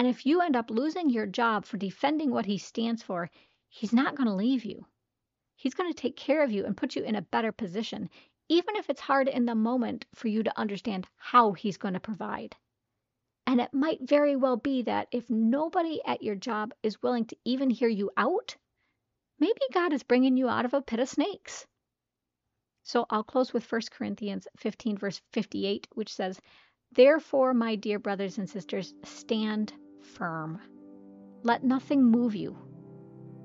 And 0.00 0.08
if 0.08 0.24
you 0.24 0.40
end 0.40 0.56
up 0.56 0.70
losing 0.70 1.10
your 1.10 1.26
job 1.26 1.66
for 1.66 1.76
defending 1.76 2.30
what 2.30 2.46
he 2.46 2.56
stands 2.56 3.02
for, 3.02 3.28
He's 3.68 3.92
not 3.92 4.14
going 4.14 4.28
to 4.28 4.34
leave 4.34 4.64
you. 4.64 4.86
He's 5.56 5.74
going 5.74 5.92
to 5.92 5.94
take 5.94 6.16
care 6.16 6.42
of 6.42 6.50
you 6.50 6.64
and 6.64 6.74
put 6.74 6.96
you 6.96 7.02
in 7.02 7.16
a 7.16 7.20
better 7.20 7.52
position, 7.52 8.08
even 8.48 8.76
if 8.76 8.88
it's 8.88 9.02
hard 9.02 9.28
in 9.28 9.44
the 9.44 9.54
moment 9.54 10.06
for 10.14 10.28
you 10.28 10.42
to 10.42 10.58
understand 10.58 11.06
how 11.16 11.52
He's 11.52 11.76
going 11.76 11.92
to 11.92 12.00
provide. 12.00 12.56
And 13.46 13.60
it 13.60 13.74
might 13.74 14.00
very 14.00 14.36
well 14.36 14.56
be 14.56 14.80
that 14.84 15.08
if 15.12 15.28
nobody 15.28 16.00
at 16.06 16.22
your 16.22 16.34
job 16.34 16.72
is 16.82 17.02
willing 17.02 17.26
to 17.26 17.36
even 17.44 17.68
hear 17.68 17.90
you 17.90 18.10
out, 18.16 18.56
maybe 19.38 19.60
God 19.70 19.92
is 19.92 20.02
bringing 20.02 20.38
you 20.38 20.48
out 20.48 20.64
of 20.64 20.72
a 20.72 20.80
pit 20.80 21.00
of 21.00 21.10
snakes. 21.10 21.66
So 22.84 23.04
I'll 23.10 23.22
close 23.22 23.52
with 23.52 23.70
1 23.70 23.82
Corinthians 23.90 24.48
15, 24.56 24.96
verse 24.96 25.20
58, 25.32 25.88
which 25.92 26.14
says, 26.14 26.40
Therefore, 26.90 27.52
my 27.52 27.76
dear 27.76 27.98
brothers 27.98 28.38
and 28.38 28.48
sisters, 28.48 28.94
stand 29.04 29.74
firm. 30.02 30.60
Let 31.42 31.64
nothing 31.64 32.04
move 32.04 32.34
you. 32.34 32.56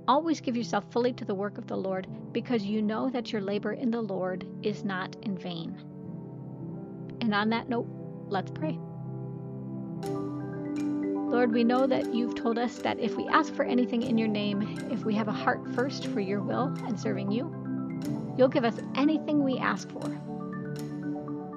Always 0.08 0.42
give 0.42 0.56
yourself 0.56 0.92
fully 0.92 1.14
to 1.14 1.26
the 1.26 1.34
work 1.34 1.58
of 1.58 1.68
the 1.68 1.78
Lord, 1.78 2.08
because 2.32 2.64
you 2.64 2.82
know 2.82 3.10
that 3.10 3.32
your 3.32 3.42
labor 3.42 3.74
in 3.74 3.90
the 3.90 4.02
Lord 4.02 4.46
is 4.62 4.84
not 4.84 5.16
in 5.24 5.38
vain. 5.38 5.82
And 7.22 7.34
on 7.34 7.50
that 7.50 7.70
note, 7.70 7.88
let's 8.28 8.52
pray. 8.52 8.78
Lord, 11.28 11.52
we 11.54 11.64
know 11.64 11.88
that 11.88 12.14
you've 12.14 12.36
told 12.36 12.60
us 12.60 12.78
that 12.80 13.00
if 13.00 13.16
we 13.16 13.28
ask 13.28 13.54
for 13.54 13.66
anything 13.66 14.04
in 14.04 14.18
your 14.18 14.28
name, 14.28 14.90
if 14.92 15.04
we 15.04 15.16
have 15.16 15.28
a 15.28 15.34
heart 15.34 15.68
first 15.74 16.06
for 16.08 16.20
your 16.20 16.42
will 16.42 16.74
and 16.86 17.00
serving 17.00 17.32
you, 17.32 17.52
you'll 18.38 18.48
give 18.48 18.64
us 18.64 18.80
anything 18.96 19.44
we 19.44 19.58
ask 19.58 19.90
for. 19.90 20.22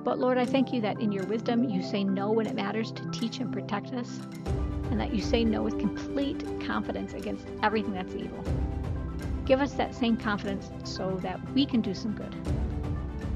But 0.09 0.21
Lord, 0.21 0.38
I 0.38 0.47
thank 0.47 0.73
you 0.73 0.81
that 0.81 1.03
in 1.03 1.12
your 1.12 1.27
wisdom 1.27 1.69
you 1.69 1.83
say 1.83 2.03
no 2.03 2.31
when 2.31 2.47
it 2.47 2.55
matters 2.55 2.91
to 2.93 3.11
teach 3.11 3.41
and 3.41 3.53
protect 3.53 3.93
us 3.93 4.21
and 4.91 4.99
that 4.99 5.15
you 5.15 5.21
say 5.21 5.45
no 5.45 5.62
with 5.62 5.79
complete 5.79 6.43
confidence 6.65 7.12
against 7.12 7.47
everything 7.62 7.93
that's 7.93 8.15
evil. 8.15 8.43
Give 9.45 9.61
us 9.61 9.75
that 9.75 9.95
same 9.95 10.17
confidence 10.17 10.71
so 10.83 11.19
that 11.21 11.38
we 11.53 11.67
can 11.67 11.83
do 11.83 11.93
some 11.93 12.12
good. 12.12 12.35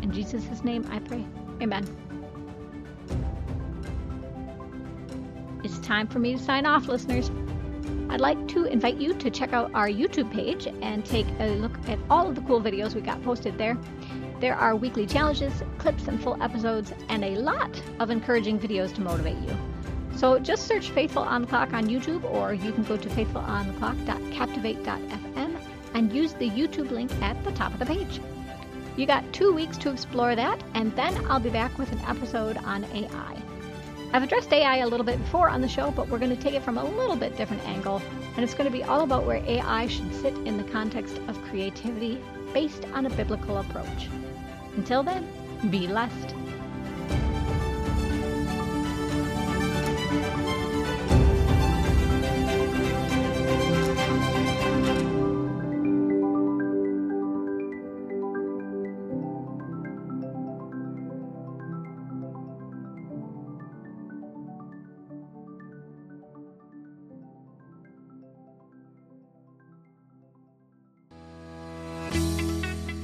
In 0.01 0.11
Jesus' 0.13 0.65
name 0.65 0.89
I 0.91 1.01
pray. 1.01 1.27
Amen. 1.61 1.87
It's 5.63 5.79
time 5.81 6.07
for 6.07 6.21
me 6.21 6.33
to 6.33 6.43
sign 6.43 6.65
off, 6.65 6.89
listeners. 6.89 7.31
I'd 8.09 8.23
like 8.23 8.49
to 8.49 8.65
invite 8.65 8.97
you 8.97 9.13
to 9.13 9.31
check 9.31 9.53
out 9.53 9.71
our 9.75 9.89
YouTube 9.89 10.31
page 10.33 10.67
and 10.81 11.05
take 11.05 11.27
a 11.39 11.55
look 11.57 11.73
at 11.87 11.99
all 12.09 12.29
of 12.29 12.35
the 12.35 12.41
cool 12.41 12.63
videos 12.63 12.95
we 12.95 13.03
got 13.03 13.23
posted 13.23 13.59
there. 13.59 13.77
There 14.43 14.57
are 14.57 14.75
weekly 14.75 15.07
challenges, 15.07 15.63
clips, 15.79 16.09
and 16.09 16.21
full 16.21 16.43
episodes, 16.43 16.93
and 17.09 17.23
a 17.23 17.37
lot 17.37 17.81
of 18.01 18.11
encouraging 18.11 18.59
videos 18.59 18.93
to 18.97 19.01
motivate 19.01 19.39
you. 19.39 19.57
So 20.17 20.41
just 20.41 20.67
search 20.67 20.91
Faithful 20.91 21.23
on 21.23 21.43
the 21.43 21.47
Clock 21.47 21.73
on 21.73 21.87
YouTube, 21.87 22.25
or 22.25 22.53
you 22.53 22.73
can 22.73 22.83
go 22.83 22.97
to 22.97 23.09
faithfulontheclock.captivate.fm 23.09 25.57
and 25.95 26.13
use 26.13 26.33
the 26.33 26.51
YouTube 26.51 26.91
link 26.91 27.13
at 27.23 27.45
the 27.45 27.53
top 27.53 27.73
of 27.73 27.79
the 27.79 27.87
page. 27.87 28.21
You 28.97 29.07
got 29.07 29.33
two 29.33 29.53
weeks 29.53 29.77
to 29.77 29.93
explore 29.93 30.35
that, 30.35 30.61
and 30.75 30.91
then 30.97 31.25
I'll 31.31 31.39
be 31.39 31.49
back 31.49 31.79
with 31.79 31.93
an 31.93 32.01
episode 32.01 32.57
on 32.57 32.85
AI. 32.87 33.41
I've 34.13 34.25
addressed 34.25 34.53
AI 34.53 34.79
a 34.79 34.89
little 34.89 35.07
bit 35.07 35.19
before 35.19 35.51
on 35.51 35.61
the 35.61 35.69
show, 35.69 35.93
but 35.93 36.09
we're 36.09 36.19
going 36.19 36.37
to 36.37 36.43
take 36.43 36.55
it 36.55 36.65
from 36.65 36.79
a 36.79 36.85
little 36.85 37.15
bit 37.15 37.37
different 37.37 37.65
angle, 37.69 38.03
and 38.35 38.43
it's 38.43 38.55
going 38.55 38.69
to 38.69 38.77
be 38.77 38.83
all 38.83 39.03
about 39.03 39.25
where 39.25 39.41
AI 39.47 39.87
should 39.87 40.13
sit 40.17 40.35
in 40.39 40.57
the 40.57 40.65
context 40.65 41.17
of 41.29 41.41
creativity 41.45 42.21
based 42.53 42.85
on 42.95 43.07
a 43.07 43.11
biblical 43.11 43.59
approach. 43.59 44.09
Until 44.77 45.03
then, 45.03 45.27
be 45.71 45.87
blessed. 45.87 46.35